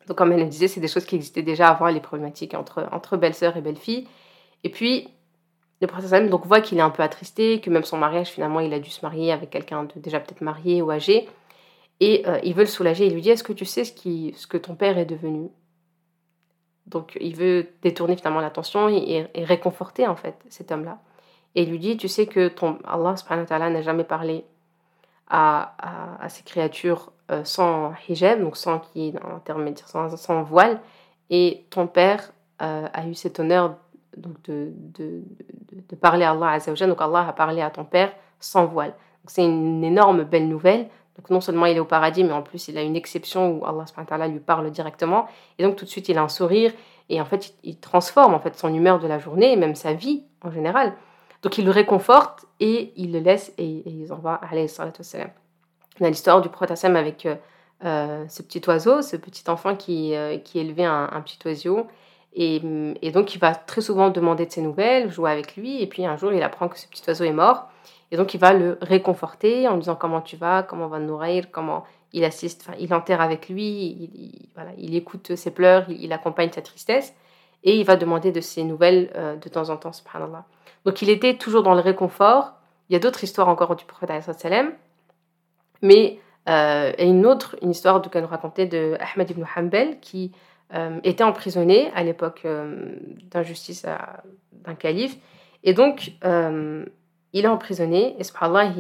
Donc, 0.07 0.19
comme 0.19 0.33
elle 0.33 0.45
me 0.45 0.51
disait, 0.51 0.69
c'est 0.69 0.81
des 0.81 0.88
choses 0.88 1.05
qui 1.05 1.17
existaient 1.17 1.43
déjà 1.43 1.69
avant 1.69 1.87
les 1.87 2.01
problématiques 2.01 2.55
entre, 2.55 2.87
entre 2.93 3.17
belle-sœur 3.17 3.57
et 3.57 3.61
belle-fille. 3.61 4.07
Et 4.62 4.69
puis, 4.69 5.09
le 5.81 5.87
prince 5.87 6.11
donc 6.11 6.47
voit 6.47 6.61
qu'il 6.61 6.79
est 6.79 6.83
un 6.83 6.90
peu 6.90 7.03
attristé, 7.03 7.61
que 7.61 7.71
même 7.71 7.85
son 7.85 7.97
mariage, 7.97 8.29
finalement, 8.29 8.61
il 8.61 8.73
a 8.73 8.79
dû 8.79 8.90
se 8.90 9.05
marier 9.05 9.33
avec 9.33 9.51
quelqu'un 9.51 9.85
de 9.85 9.93
déjà 9.97 10.21
peut-être 10.21 10.43
marié 10.43 10.83
ou 10.83 10.90
âgé. 10.90 11.27
Et 12.00 12.24
euh, 12.26 12.38
il 12.42 12.54
veut 12.54 12.62
le 12.62 12.68
soulager. 12.68 13.07
Il 13.07 13.14
lui 13.14 13.22
dit 13.22 13.30
Est-ce 13.30 13.44
que 13.44 13.52
tu 13.52 13.64
sais 13.64 13.85
ce, 13.85 13.92
qui, 13.92 14.35
ce 14.37 14.46
que 14.46 14.57
ton 14.57 14.74
père 14.74 14.98
est 14.98 15.04
devenu? 15.04 15.48
Donc, 16.87 17.16
il 17.20 17.35
veut 17.35 17.68
détourner 17.83 18.16
finalement 18.16 18.40
l'attention 18.40 18.88
et, 18.88 19.26
réconforter, 19.37 20.07
en 20.07 20.16
fait, 20.16 20.37
cet 20.48 20.70
homme-là. 20.70 20.98
Et 21.54 21.62
il 21.62 21.70
lui 21.70 21.78
dit 21.78 21.96
Tu 21.96 22.09
sais 22.09 22.26
que 22.26 22.48
ton 22.48 22.78
Allah 22.85 23.14
n'a 23.70 23.83
jamais 23.83 24.04
parlé 24.04 24.44
à, 25.28 26.20
à, 26.20 26.28
ces 26.28 26.42
créatures 26.42 27.12
euh, 27.30 27.44
sans 27.44 27.94
hijab, 28.09 28.40
donc 28.40 28.57
sans 28.57 28.80
qui 28.80 29.14
intermédiaire, 29.22 29.88
sans, 29.88 30.16
sans, 30.16 30.42
voile. 30.42 30.80
Et 31.30 31.64
ton 31.70 31.87
père 31.87 32.33
euh, 32.61 32.87
a 32.92 33.07
eu 33.07 33.14
cet 33.14 33.40
honneur 33.40 33.76
donc 34.16 34.40
de, 34.42 34.72
de, 34.76 35.22
de, 35.88 35.96
parler 35.96 36.24
à 36.24 36.33
Allah 36.33 36.50
Azzawajal. 36.50 36.88
Donc 36.88 37.00
Allah 37.00 37.28
a 37.28 37.33
parlé 37.33 37.62
à 37.62 37.70
ton 37.70 37.85
père 37.85 38.12
sans 38.40 38.66
voile. 38.66 38.94
C'est 39.26 39.44
une 39.44 39.83
énorme 39.83 40.24
belle 40.24 40.48
nouvelle. 40.48 40.88
Donc 41.16 41.31
non 41.31 41.40
seulement 41.40 41.66
il 41.66 41.77
est 41.77 41.81
au 41.81 41.85
paradis, 41.85 42.24
mais 42.24 42.33
en 42.33 42.42
plus 42.42 42.68
il 42.68 42.77
a 42.77 42.83
une 42.83 42.96
exception 42.96 43.59
où 43.59 43.64
Allah 43.64 44.29
lui 44.29 44.40
parle 44.40 44.70
directement. 44.70 45.27
Et 45.59 45.62
donc 45.62 45.77
tout 45.77 45.85
de 45.85 45.90
suite 45.90 46.09
il 46.09 46.18
a 46.18 46.22
un 46.22 46.29
sourire 46.29 46.72
et 47.09 47.20
en 47.20 47.24
fait 47.24 47.55
il 47.62 47.79
transforme 47.79 48.35
en 48.35 48.40
fait 48.40 48.57
son 48.57 48.72
humeur 48.72 48.98
de 48.98 49.07
la 49.07 49.18
journée 49.18 49.53
et 49.53 49.57
même 49.57 49.74
sa 49.74 49.92
vie 49.92 50.24
en 50.42 50.50
général. 50.50 50.94
Donc 51.42 51.59
il 51.59 51.64
le 51.64 51.70
réconforte 51.70 52.46
et 52.59 52.92
il 52.96 53.12
le 53.12 53.20
laisse 53.20 53.53
et, 53.59 53.83
ils 53.87 54.12
envoient 54.12 54.40
alayhi 54.50 54.68
salatu 54.68 55.00
wassalam. 55.00 55.31
On 56.00 56.05
a 56.05 56.09
l'histoire 56.09 56.40
du 56.40 56.48
prophète 56.48 56.85
avec 56.85 57.27
euh, 57.27 57.37
euh, 57.85 58.24
ce 58.29 58.42
petit 58.42 58.62
oiseau, 58.66 59.03
ce 59.03 59.16
petit 59.16 59.48
enfant 59.48 59.77
qui, 59.77 60.16
euh, 60.16 60.38
qui 60.38 60.59
élevait 60.59 60.85
un, 60.85 61.22
petit 61.24 61.38
oiseau. 61.46 61.87
Et, 62.33 62.61
et, 63.03 63.12
donc 63.12 63.35
il 63.37 63.38
va 63.38 63.55
très 63.55 63.81
souvent 63.81 64.11
demander 64.11 64.46
de 64.46 64.50
ses 64.50 64.62
nouvelles, 64.62 65.12
jouer 65.12 65.31
avec 65.31 65.55
lui. 65.55 65.81
Et 65.81 65.87
puis 65.87 66.05
un 66.05 66.16
jour 66.16 66.33
il 66.33 66.42
apprend 66.42 66.68
que 66.68 66.79
ce 66.79 66.88
petit 66.88 67.03
oiseau 67.07 67.24
est 67.24 67.33
mort. 67.33 67.68
Et 68.14 68.16
donc 68.16 68.33
il 68.33 68.38
va 68.38 68.53
le 68.53 68.79
réconforter 68.81 69.66
en 69.68 69.72
lui 69.72 69.81
disant 69.81 69.96
comment 69.96 70.20
tu 70.20 70.37
vas, 70.37 70.62
comment 70.62 70.87
va 70.87 71.00
nourrir, 71.00 71.50
comment 71.50 71.85
il 72.12 72.24
assiste, 72.24 72.64
enfin, 72.64 72.79
il 72.79 72.94
enterre 72.94 73.20
avec 73.20 73.48
lui, 73.48 73.64
il, 73.64 74.48
voilà, 74.55 74.70
il 74.79 74.94
écoute 74.94 75.35
ses 75.35 75.50
pleurs, 75.50 75.85
il, 75.90 76.12
accompagne 76.12 76.53
sa 76.53 76.62
tristesse. 76.62 77.12
Et 77.64 77.77
il 77.77 77.85
va 77.85 77.96
demander 77.96 78.31
de 78.31 78.40
ses 78.40 78.62
nouvelles 78.62 79.11
de 79.42 79.48
temps 79.48 79.70
en 79.70 79.77
temps, 79.77 79.92
subhanallah. 79.92 80.44
Donc 80.85 81.03
il 81.03 81.11
était 81.11 81.35
toujours 81.35 81.62
dans 81.62 81.74
le 81.74 81.81
réconfort. 81.81 82.53
Il 82.88 82.92
y 82.92 82.96
a 82.96 82.98
d'autres 83.00 83.24
histoires 83.24 83.48
encore 83.48 83.74
du 83.74 83.85
prophète 83.85 84.12
mais 85.83 86.18
euh, 86.48 86.92
et 86.98 87.07
une 87.07 87.27
autre, 87.27 87.57
une 87.62 87.70
histoire 87.70 88.03
que 88.03 88.18
nous 88.18 88.27
racontait 88.27 88.66
de 88.66 88.96
Ahmed 89.00 89.31
ibn 89.31 89.44
Hanbal 89.57 90.00
qui 90.00 90.33
euh, 90.74 90.98
était 91.05 91.24
emprisonné 91.24 91.90
à 91.94 92.03
l'époque 92.03 92.42
euh, 92.44 92.96
d'injustice 93.31 93.87
d'un 94.53 94.74
calife. 94.74 95.16
Et 95.62 95.72
donc, 95.72 96.12
il 97.35 97.44
est 97.44 97.49
emprisonné, 97.49 98.16
et 98.18 98.25
subhanallah, 98.25 98.73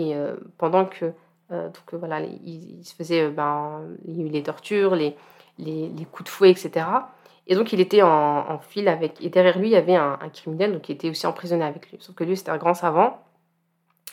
pendant 0.56 0.86
que, 0.86 1.12
donc, 1.50 1.92
voilà, 1.92 2.20
il, 2.20 2.80
se 2.82 2.94
faisait, 2.94 3.28
ben, 3.28 3.82
il 4.06 4.16
y 4.16 4.22
a 4.22 4.26
eu 4.26 4.28
les 4.28 4.42
tortures, 4.42 4.94
les, 4.94 5.14
les, 5.58 6.06
coups 6.10 6.24
de 6.24 6.28
fouet, 6.28 6.50
etc. 6.50 6.86
Et 7.46 7.54
donc, 7.54 7.72
il 7.72 7.80
était 7.80 8.02
en, 8.02 8.58
file 8.58 8.88
avec. 8.88 9.22
Et 9.22 9.28
derrière 9.28 9.58
lui, 9.58 9.68
il 9.68 9.72
y 9.72 9.76
avait 9.76 9.96
un, 9.96 10.18
criminel 10.32 10.72
donc, 10.72 10.82
qui 10.82 10.92
était 10.92 11.10
aussi 11.10 11.26
emprisonné 11.26 11.64
avec 11.64 11.90
lui. 11.90 11.98
Sauf 12.00 12.14
que 12.14 12.24
lui, 12.24 12.36
c'était 12.36 12.50
un 12.50 12.56
grand 12.56 12.74
savant. 12.74 13.20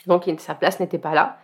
Donc, 0.08 0.30
sa 0.38 0.56
place 0.56 0.80
n'était 0.80 0.98
pas 0.98 1.14
là. 1.14 1.38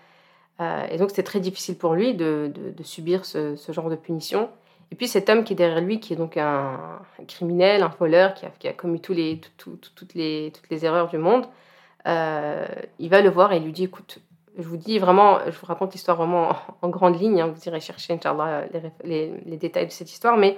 Euh, 0.60 0.88
et 0.90 0.98
donc, 0.98 1.10
c'était 1.12 1.24
très 1.24 1.40
difficile 1.40 1.78
pour 1.78 1.94
lui 1.94 2.14
de, 2.14 2.52
subir 2.84 3.26
ce, 3.26 3.56
genre 3.70 3.90
de 3.90 3.96
punition. 3.96 4.50
Et 4.92 4.96
puis, 4.96 5.08
cet 5.08 5.30
homme 5.30 5.44
qui 5.44 5.54
est 5.54 5.56
derrière 5.56 5.82
lui, 5.82 6.00
qui 6.00 6.14
est 6.14 6.18
donc 6.18 6.38
un, 6.38 7.00
criminel, 7.28 7.84
un 7.84 7.92
voleur, 8.00 8.34
qui 8.34 8.68
a, 8.68 8.74
commis 8.74 9.00
tous 9.00 9.14
les, 9.14 9.40
toutes, 9.58 10.14
les, 10.14 10.52
toutes 10.54 10.70
les 10.70 10.86
erreurs 10.86 11.08
du 11.08 11.18
monde, 11.18 11.46
euh, 11.46 11.48
il 12.08 13.10
va 13.10 13.22
le 13.22 13.30
voir 13.30 13.52
et 13.52 13.60
lui 13.60 13.72
dit 13.72 13.84
Écoute, 13.86 14.20
je 14.58 14.64
vous 14.64 14.78
dis 14.78 14.98
vraiment, 14.98 15.40
je 15.46 15.58
vous 15.58 15.66
raconte 15.66 15.94
l'histoire 15.94 16.18
vraiment 16.18 16.56
en, 16.82 16.90
grande 16.90 17.20
ligne. 17.20 17.42
Hein, 17.42 17.48
vous 17.48 17.68
irez 17.68 17.80
chercher, 17.80 18.14
Inch'Allah, 18.14 18.66
les, 19.04 19.42
les, 19.46 19.58
détails 19.58 19.88
de 19.88 19.92
cette 19.92 20.12
histoire. 20.12 20.38
Mais 20.38 20.58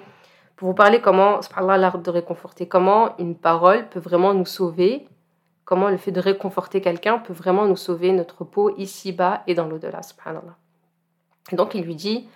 pour 0.56 0.70
vous 0.70 0.74
parler 0.74 1.02
comment, 1.02 1.40
l'art 1.58 2.00
de 2.00 2.10
réconforter, 2.10 2.68
comment 2.68 3.18
une 3.18 3.36
parole 3.36 3.88
peut 3.90 4.00
vraiment 4.00 4.34
nous 4.34 4.46
sauver, 4.46 5.08
comment 5.66 5.90
le 5.90 5.98
fait 5.98 6.12
de 6.12 6.20
réconforter 6.20 6.82
quelqu'un 6.82 7.20
peut 7.20 7.34
vraiment 7.34 7.66
nous 7.66 7.78
sauver 7.78 8.12
notre 8.12 8.44
peau 8.44 8.76
ici-bas 8.78 9.44
et 9.48 9.54
dans 9.54 9.68
l'au-delà. 9.68 10.02
Donc 11.54 11.76
il 11.76 11.84
lui 11.84 11.96
dit, 11.96 12.28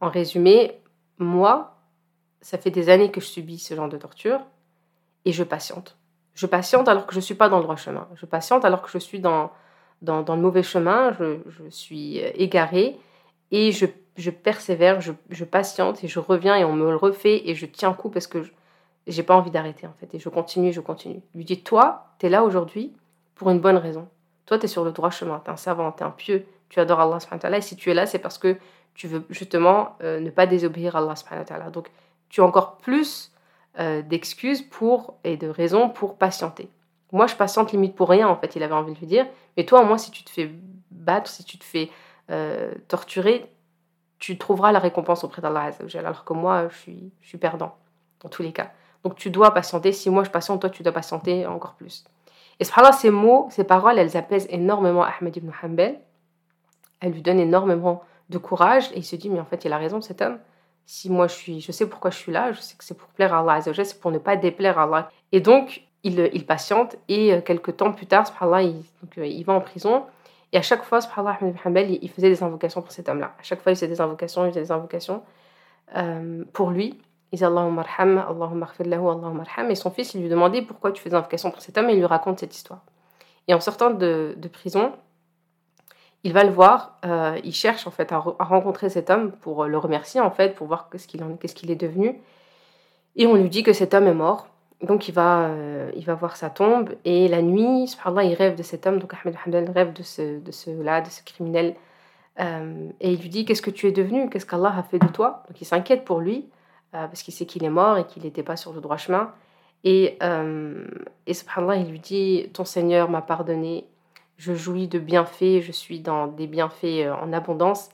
en 0.00 0.08
résumé, 0.08 0.80
moi, 1.18 1.76
ça 2.40 2.58
fait 2.58 2.70
des 2.70 2.88
années 2.88 3.10
que 3.10 3.20
je 3.20 3.26
subis 3.26 3.58
ce 3.58 3.74
genre 3.74 3.88
de 3.88 3.96
torture 3.96 4.40
et 5.24 5.32
je 5.32 5.42
patiente. 5.42 5.96
Je 6.36 6.46
patiente 6.46 6.86
alors 6.86 7.06
que 7.06 7.14
je 7.14 7.18
ne 7.18 7.22
suis 7.22 7.34
pas 7.34 7.48
dans 7.48 7.56
le 7.56 7.64
droit 7.64 7.74
chemin. 7.74 8.06
Je 8.14 8.26
patiente 8.26 8.64
alors 8.64 8.82
que 8.82 8.90
je 8.90 8.98
suis 8.98 9.18
dans, 9.18 9.50
dans, 10.02 10.22
le 10.28 10.40
mauvais 10.40 10.62
chemin, 10.62 11.12
je, 11.18 11.38
je 11.48 11.68
suis 11.68 12.18
égarée 12.18 12.96
et 13.50 13.72
je 13.72 13.86
je 14.16 14.30
persévère, 14.30 15.00
je, 15.00 15.44
patiente 15.44 16.02
et 16.02 16.08
je 16.08 16.18
reviens 16.18 16.56
et 16.56 16.64
on 16.64 16.72
me 16.72 16.90
le 16.90 16.96
refait 16.96 17.48
et 17.48 17.54
je 17.54 17.66
tiens 17.66 17.92
coup 17.92 18.08
parce 18.08 18.26
que 18.26 18.44
j'ai 19.06 19.22
pas 19.22 19.36
envie 19.36 19.50
d'arrêter 19.50 19.86
en 19.86 19.92
fait. 20.00 20.14
Et 20.14 20.18
je 20.18 20.28
continue, 20.28 20.72
je 20.72 20.80
continue. 20.80 21.20
lui 21.34 21.44
dit 21.44 21.62
Toi, 21.62 22.06
tu 22.18 22.26
es 22.26 22.28
là 22.28 22.42
aujourd'hui 22.42 22.92
pour 23.34 23.50
une 23.50 23.60
bonne 23.60 23.76
raison. 23.76 24.08
Toi, 24.46 24.58
tu 24.58 24.64
es 24.64 24.68
sur 24.68 24.84
le 24.84 24.92
droit 24.92 25.10
chemin, 25.10 25.40
tu 25.44 25.50
es 25.50 25.52
un 25.52 25.56
savant, 25.56 25.92
tu 25.92 26.02
es 26.02 26.06
un 26.06 26.10
pieux, 26.10 26.46
tu 26.68 26.80
adores 26.80 27.00
Allah. 27.00 27.18
Et 27.56 27.60
si 27.60 27.76
tu 27.76 27.90
es 27.90 27.94
là, 27.94 28.06
c'est 28.06 28.18
parce 28.18 28.38
que 28.38 28.56
tu 28.94 29.06
veux 29.06 29.24
justement 29.28 29.96
euh, 30.02 30.20
ne 30.20 30.30
pas 30.30 30.46
désobéir 30.46 30.96
à 30.96 31.00
Allah. 31.00 31.70
Donc, 31.70 31.90
tu 32.28 32.40
as 32.40 32.44
encore 32.44 32.78
plus 32.78 33.32
euh, 33.78 34.02
d'excuses 34.02 34.62
pour 34.62 35.14
et 35.24 35.36
de 35.36 35.48
raisons 35.48 35.88
pour 35.88 36.16
patienter. 36.16 36.68
Moi, 37.12 37.26
je 37.26 37.34
patiente 37.34 37.72
limite 37.72 37.94
pour 37.94 38.08
rien, 38.08 38.28
en 38.28 38.36
fait, 38.36 38.56
il 38.56 38.62
avait 38.62 38.74
envie 38.74 38.92
de 38.92 38.98
lui 38.98 39.06
dire. 39.06 39.26
Mais 39.56 39.64
toi, 39.64 39.82
au 39.82 39.84
moins, 39.84 39.98
si 39.98 40.10
tu 40.10 40.24
te 40.24 40.30
fais 40.30 40.50
battre, 40.90 41.30
si 41.30 41.44
tu 41.44 41.58
te 41.58 41.64
fais 41.64 41.90
torturer, 42.88 43.48
tu 44.18 44.38
trouveras 44.38 44.72
la 44.72 44.80
récompense 44.80 45.22
auprès 45.22 45.40
d'Allah 45.40 45.70
alors 45.94 46.24
que 46.24 46.32
moi, 46.32 46.68
je 46.68 46.76
suis, 46.76 47.12
je 47.20 47.28
suis 47.28 47.38
perdant, 47.38 47.76
dans 48.20 48.28
tous 48.28 48.42
les 48.42 48.52
cas. 48.52 48.72
Donc 49.06 49.14
tu 49.14 49.30
dois 49.30 49.54
patienter. 49.54 49.92
Si 49.92 50.10
moi 50.10 50.24
je 50.24 50.30
patiente, 50.30 50.60
toi 50.60 50.68
tu 50.68 50.82
dois 50.82 50.92
patienter 50.92 51.46
encore 51.46 51.74
plus. 51.74 52.04
Et 52.58 52.64
subhanallah, 52.64 52.92
ces 52.92 53.10
mots, 53.10 53.46
ces 53.50 53.62
paroles, 53.62 54.00
elles 54.00 54.16
apaisent 54.16 54.48
énormément 54.50 55.04
Ahmed 55.04 55.36
ibn 55.36 55.50
Hanbal. 55.62 56.00
Elles 57.00 57.12
lui 57.12 57.22
donnent 57.22 57.38
énormément 57.38 58.02
de 58.30 58.38
courage 58.38 58.90
et 58.92 58.98
il 58.98 59.04
se 59.04 59.14
dit, 59.14 59.30
mais 59.30 59.38
en 59.38 59.44
fait, 59.44 59.64
il 59.64 59.72
a 59.72 59.78
raison 59.78 60.00
cet 60.00 60.22
homme. 60.22 60.38
Si 60.86 61.10
moi 61.10 61.26
je 61.26 61.34
suis, 61.34 61.60
je 61.60 61.72
sais 61.72 61.88
pourquoi 61.88 62.10
je 62.10 62.16
suis 62.16 62.32
là, 62.32 62.52
je 62.52 62.60
sais 62.60 62.76
que 62.76 62.84
c'est 62.84 62.96
pour 62.96 63.08
plaire 63.08 63.34
à 63.34 63.40
Allah 63.40 63.60
c'est 63.60 64.00
pour 64.00 64.12
ne 64.12 64.18
pas 64.18 64.36
déplaire 64.36 64.78
à 64.78 64.84
Allah. 64.84 65.10
Et 65.32 65.40
donc, 65.40 65.82
il, 66.04 66.46
patiente 66.46 66.96
et 67.08 67.32
euh, 67.34 67.40
quelques 67.40 67.76
temps 67.76 67.92
plus 67.92 68.06
tard, 68.06 68.24
il, 68.62 68.82
euh, 69.18 69.26
il 69.26 69.44
va 69.44 69.54
en 69.54 69.60
prison. 69.60 70.04
Et 70.52 70.58
à 70.58 70.62
chaque 70.62 70.84
fois, 70.84 71.00
subhanallah, 71.00 71.82
il, 71.82 72.08
faisait 72.08 72.28
des 72.28 72.42
invocations 72.42 72.80
pour 72.82 72.92
cet 72.92 73.08
homme-là. 73.08 73.34
À 73.38 73.42
chaque 73.42 73.60
fois, 73.60 73.72
il 73.72 73.74
faisait 73.74 73.88
des 73.88 74.00
invocations, 74.00 74.44
il 74.44 74.50
faisait 74.50 74.62
des 74.62 74.72
invocations 74.72 75.22
euh, 75.96 76.44
pour 76.52 76.70
lui. 76.70 76.98
Il 77.32 77.36
disait 77.36 77.46
Allahumma 77.46 77.82
arham, 77.82 78.18
Allahumma 78.18 78.68
lahu, 78.78 79.08
Allahumma 79.08 79.42
arham. 79.42 79.70
Et 79.72 79.74
son 79.74 79.90
fils, 79.90 80.14
il 80.14 80.22
lui 80.22 80.28
demandait 80.28 80.62
pourquoi 80.62 80.92
tu 80.92 81.02
fais 81.02 81.10
des 81.10 81.16
invocations 81.16 81.50
pour 81.50 81.60
cet 81.60 81.76
homme 81.76 81.90
et 81.90 81.94
il 81.94 81.98
lui 81.98 82.06
raconte 82.06 82.38
cette 82.38 82.54
histoire. 82.54 82.82
Et 83.48 83.54
en 83.54 83.60
sortant 83.60 83.90
de 83.90 84.48
prison, 84.52 84.92
il 86.26 86.32
va 86.32 86.42
le 86.42 86.50
voir, 86.50 86.98
euh, 87.04 87.38
il 87.44 87.54
cherche 87.54 87.86
en 87.86 87.92
fait 87.92 88.10
à, 88.10 88.18
rencontrer 88.18 88.90
cet 88.90 89.10
homme 89.10 89.30
pour 89.30 89.66
le 89.66 89.78
remercier 89.78 90.20
en 90.20 90.32
fait, 90.32 90.56
pour 90.56 90.66
voir 90.66 90.88
qu'est-ce 90.90 91.06
qu'il 91.06 91.70
est 91.70 91.76
devenu. 91.76 92.20
Et 93.14 93.28
on 93.28 93.36
lui 93.36 93.48
dit 93.48 93.62
que 93.62 93.72
cet 93.72 93.94
homme 93.94 94.08
est 94.08 94.14
mort. 94.14 94.48
Donc 94.82 95.06
il 95.06 95.14
va, 95.14 95.44
euh, 95.44 95.88
il 95.94 96.04
va 96.04 96.14
voir 96.14 96.36
sa 96.36 96.50
tombe 96.50 96.90
et 97.04 97.28
la 97.28 97.42
nuit, 97.42 97.86
subhanallah, 97.86 98.24
il 98.24 98.34
rêve 98.34 98.56
de 98.56 98.64
cet 98.64 98.88
homme. 98.88 98.98
Donc 98.98 99.12
Ahmed 99.14 99.36
Hamdan 99.46 99.72
rêve 99.72 99.92
de 99.92 100.02
ce, 100.02 100.40
de 100.40 100.50
ce 100.50 100.70
là, 100.70 101.00
de 101.00 101.08
ce 101.08 101.22
criminel. 101.22 101.76
Euh, 102.40 102.88
et 103.00 103.12
il 103.12 103.20
lui 103.20 103.28
dit 103.28 103.44
qu'est-ce 103.44 103.62
que 103.62 103.70
tu 103.70 103.86
es 103.86 103.92
devenu, 103.92 104.28
qu'est-ce 104.28 104.46
qu'Allah 104.46 104.74
a 104.76 104.82
fait 104.82 104.98
de 104.98 105.06
toi? 105.06 105.44
Donc 105.46 105.60
il 105.60 105.64
s'inquiète 105.64 106.04
pour 106.04 106.18
lui 106.18 106.48
parce 106.90 107.22
qu'il 107.22 107.34
sait 107.34 107.44
qu'il 107.44 107.62
est 107.62 107.70
mort 107.70 107.98
et 107.98 108.06
qu'il 108.06 108.22
n'était 108.22 108.42
pas 108.42 108.56
sur 108.56 108.72
le 108.72 108.80
droit 108.80 108.96
chemin. 108.96 109.30
Et, 109.84 110.18
et 111.26 111.34
subhanallah, 111.34 111.76
il 111.76 111.90
lui 111.90 112.00
dit 112.00 112.48
ton 112.52 112.64
Seigneur 112.64 113.10
m'a 113.10 113.20
pardonné 113.20 113.86
je 114.36 114.54
jouis 114.54 114.88
de 114.88 114.98
bienfaits, 114.98 115.60
je 115.62 115.72
suis 115.72 116.00
dans 116.00 116.26
des 116.26 116.46
bienfaits 116.46 116.84
euh, 116.84 117.14
en 117.14 117.32
abondance, 117.32 117.88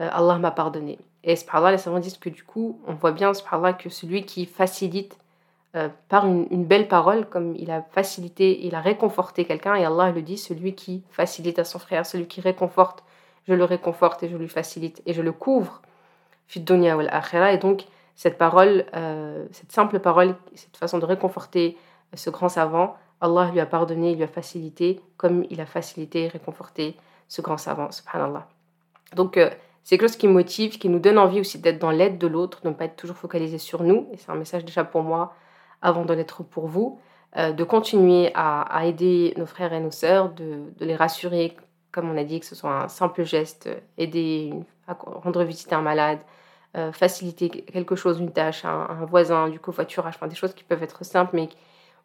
euh, 0.00 0.08
Allah 0.12 0.38
m'a 0.38 0.50
pardonné. 0.50 0.98
Et 1.22 1.36
subhanallah, 1.36 1.72
les 1.72 1.78
savants 1.78 2.00
disent 2.00 2.18
que 2.18 2.28
du 2.28 2.42
coup, 2.42 2.80
on 2.86 2.94
voit 2.94 3.12
bien 3.12 3.32
subhanallah 3.32 3.74
que 3.74 3.88
celui 3.88 4.24
qui 4.24 4.46
facilite 4.46 5.16
euh, 5.76 5.88
par 6.08 6.26
une, 6.26 6.64
belle 6.64 6.88
parole, 6.88 7.26
comme 7.26 7.54
il 7.56 7.70
a 7.70 7.82
facilité, 7.82 8.64
il 8.66 8.74
a 8.74 8.80
réconforté 8.80 9.44
quelqu'un, 9.44 9.74
et 9.74 9.84
Allah 9.84 10.10
le 10.10 10.22
dit, 10.22 10.38
celui 10.38 10.74
qui 10.74 11.02
facilite 11.10 11.58
à 11.58 11.64
son 11.64 11.78
frère, 11.78 12.06
celui 12.06 12.26
qui 12.26 12.40
réconforte, 12.40 13.02
je 13.48 13.54
le 13.54 13.64
réconforte 13.64 14.22
et 14.22 14.28
je 14.28 14.36
lui 14.36 14.48
facilite, 14.48 15.02
et 15.06 15.12
je 15.12 15.22
le 15.22 15.32
couvre. 15.32 15.82
Et 16.54 16.60
donc, 17.58 17.84
cette 18.14 18.38
parole, 18.38 18.84
cette 19.50 19.72
simple 19.72 19.98
parole, 19.98 20.36
cette 20.54 20.76
façon 20.76 20.98
de 20.98 21.06
réconforter 21.06 21.76
ce 22.14 22.30
grand 22.30 22.48
savant, 22.48 22.96
Allah 23.24 23.50
lui 23.50 23.60
a 23.60 23.66
pardonné, 23.66 24.14
lui 24.14 24.22
a 24.22 24.28
facilité, 24.28 25.00
comme 25.16 25.46
il 25.48 25.60
a 25.60 25.66
facilité 25.66 26.24
et 26.24 26.28
réconforté 26.28 26.94
ce 27.26 27.40
grand 27.40 27.56
savant, 27.56 27.90
subhanallah. 27.90 28.46
Donc, 29.16 29.38
euh, 29.38 29.48
c'est 29.82 29.96
quelque 29.96 30.08
chose 30.08 30.16
qui 30.16 30.28
motive, 30.28 30.78
qui 30.78 30.90
nous 30.90 30.98
donne 30.98 31.18
envie 31.18 31.40
aussi 31.40 31.58
d'être 31.58 31.78
dans 31.78 31.90
l'aide 31.90 32.18
de 32.18 32.26
l'autre, 32.26 32.60
de 32.62 32.68
ne 32.68 32.74
pas 32.74 32.84
être 32.84 32.96
toujours 32.96 33.16
focalisé 33.16 33.56
sur 33.56 33.82
nous. 33.82 34.08
Et 34.12 34.18
c'est 34.18 34.30
un 34.30 34.34
message 34.34 34.64
déjà 34.66 34.84
pour 34.84 35.02
moi, 35.02 35.34
avant 35.80 36.04
de 36.04 36.12
l'être 36.12 36.42
pour 36.42 36.66
vous, 36.66 37.00
euh, 37.38 37.52
de 37.52 37.64
continuer 37.64 38.30
à, 38.34 38.86
aider 38.86 39.32
nos 39.38 39.46
frères 39.46 39.72
et 39.72 39.80
nos 39.80 39.90
sœurs, 39.90 40.28
de, 40.30 40.64
les 40.80 40.94
rassurer, 40.94 41.56
comme 41.92 42.10
on 42.10 42.18
a 42.18 42.24
dit, 42.24 42.40
que 42.40 42.46
ce 42.46 42.54
soit 42.54 42.84
un 42.84 42.88
simple 42.88 43.24
geste, 43.24 43.70
aider 43.96 44.52
à 44.86 44.92
rendre 44.94 45.42
visite 45.44 45.72
à 45.72 45.78
un 45.78 45.82
malade, 45.82 46.18
euh, 46.76 46.92
faciliter 46.92 47.48
quelque 47.48 47.96
chose, 47.96 48.20
une 48.20 48.32
tâche, 48.32 48.66
un, 48.66 49.06
voisin, 49.06 49.48
du 49.48 49.60
covoiturage, 49.60 50.14
enfin 50.16 50.26
des 50.26 50.34
choses 50.34 50.52
qui 50.52 50.64
peuvent 50.64 50.82
être 50.82 51.04
simples, 51.04 51.36
mais 51.36 51.48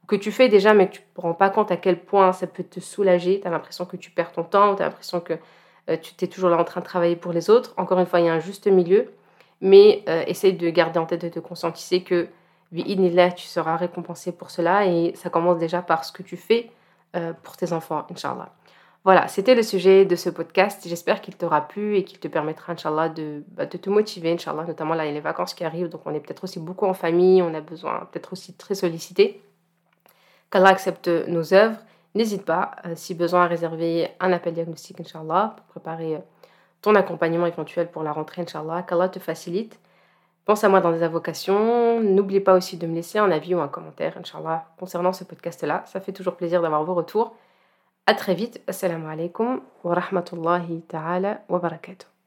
que 0.08 0.16
tu 0.16 0.32
fais 0.32 0.50
déjà, 0.50 0.74
mais 0.74 0.88
que 0.88 0.94
tu 0.96 1.02
ne 1.02 1.16
te 1.16 1.22
rends 1.22 1.34
pas 1.34 1.50
compte 1.50 1.72
à 1.72 1.78
quel 1.78 2.00
point 2.00 2.34
ça 2.34 2.48
peut 2.48 2.64
te 2.64 2.80
soulager. 2.80 3.40
Tu 3.40 3.48
as 3.48 3.52
l'impression 3.52 3.86
que 3.86 3.96
tu 3.96 4.10
perds 4.12 4.32
ton 4.32 4.44
temps, 4.44 4.76
tu 4.76 4.82
as 4.82 4.86
l'impression 4.86 5.20
que 5.20 5.34
euh, 5.90 5.98
tu 5.98 6.14
es 6.24 6.28
toujours 6.28 6.50
là 6.50 6.58
en 6.58 6.64
train 6.64 6.82
de 6.82 6.86
travailler 6.86 7.16
pour 7.16 7.32
les 7.32 7.50
autres. 7.50 7.74
Encore 7.78 8.00
une 8.00 8.06
fois, 8.06 8.20
il 8.20 8.26
y 8.26 8.30
a 8.30 8.34
un 8.34 8.40
juste 8.40 8.68
milieu, 8.68 9.12
mais 9.62 10.04
euh, 10.10 10.24
essaye 10.28 10.54
de 10.54 10.70
garder 10.70 11.00
en 11.00 11.06
tête, 11.06 11.22
de 11.22 11.30
te 11.30 11.40
conscientiser 11.40 12.04
que, 12.04 12.28
là, 12.72 13.32
tu 13.32 13.48
seras 13.48 13.78
récompensé 13.78 14.32
pour 14.32 14.52
cela 14.52 14.86
et 14.86 15.14
ça 15.16 15.30
commence 15.30 15.58
déjà 15.58 15.82
par 15.82 16.06
ce 16.06 16.12
que 16.12 16.24
tu 16.24 16.38
fais 16.38 16.72
euh, 17.16 17.34
pour 17.44 17.58
tes 17.58 17.74
enfants, 17.74 18.06
Inch'Allah. 18.12 18.52
Voilà, 19.06 19.28
c'était 19.28 19.56
le 19.56 19.64
sujet 19.64 20.06
de 20.06 20.16
ce 20.16 20.30
podcast. 20.30 20.86
J'espère 20.86 21.22
qu'il 21.22 21.36
t'aura 21.36 21.68
plu 21.68 21.96
et 21.96 22.04
qu'il 22.04 22.20
te 22.20 22.28
permettra, 22.28 22.74
Inch'Allah, 22.74 23.10
de, 23.10 23.44
bah, 23.50 23.66
de 23.66 23.78
te 23.78 23.90
motiver, 23.90 24.32
Inch'Allah. 24.34 24.66
Notamment 24.66 24.94
là, 24.94 25.06
il 25.06 25.08
y 25.08 25.12
a 25.12 25.14
les 25.14 25.20
vacances 25.20 25.54
qui 25.54 25.64
arrivent, 25.64 25.90
donc 25.90 26.02
on 26.06 26.14
est 26.14 26.20
peut-être 26.20 26.44
aussi 26.44 26.60
beaucoup 26.60 26.86
en 26.86 26.94
famille, 26.94 27.42
on 27.42 27.54
a 27.54 27.62
besoin 27.62 28.08
peut-être 28.12 28.34
aussi 28.34 28.54
très 28.54 28.76
sollicité 28.76 29.42
qu'Allah 30.50 30.70
accepte 30.70 31.08
nos 31.08 31.54
œuvres. 31.54 31.80
N'hésite 32.16 32.46
pas, 32.46 32.72
euh, 32.86 32.94
si 32.96 33.14
besoin, 33.14 33.44
à 33.44 33.48
réserver 33.48 34.10
un 34.20 34.32
appel 34.32 34.54
diagnostique, 34.54 35.00
Inch'Allah, 35.00 35.56
pour 35.56 35.66
préparer 35.68 36.16
euh, 36.16 36.20
ton 36.82 36.96
accompagnement 36.96 37.46
éventuel 37.46 37.90
pour 37.90 38.04
la 38.04 38.12
rentrée, 38.12 38.42
Inch'Allah. 38.42 38.84
Qu'Allah 38.84 39.10
te 39.10 39.20
facilite. 39.20 39.80
Pense 40.46 40.64
à 40.64 40.70
moi 40.70 40.82
dans 40.82 40.92
des 40.92 41.04
invocations. 41.04 42.00
N'oublie 42.02 42.40
pas 42.40 42.56
aussi 42.56 42.78
de 42.78 42.88
me 42.88 42.96
laisser 42.96 43.20
un 43.20 43.30
avis 43.30 43.54
ou 43.54 43.60
un 43.62 43.68
commentaire, 43.68 44.18
Inch'Allah, 44.18 44.66
concernant 44.80 45.14
ce 45.14 45.24
podcast-là. 45.24 45.84
Ça 45.86 46.00
fait 46.00 46.14
toujours 46.14 46.36
plaisir 46.36 46.62
d'avoir 46.62 46.84
vos 46.84 46.96
retours. 46.96 47.36
À 48.08 48.16
très 48.16 48.34
vite. 48.34 48.60
Assalamu 48.66 49.08
alaikum 49.08 49.62
wa 49.84 49.94
rahmatullahi 49.94 50.82
ta'ala 50.88 51.42
wa 51.48 51.60
barakatuh. 51.60 52.19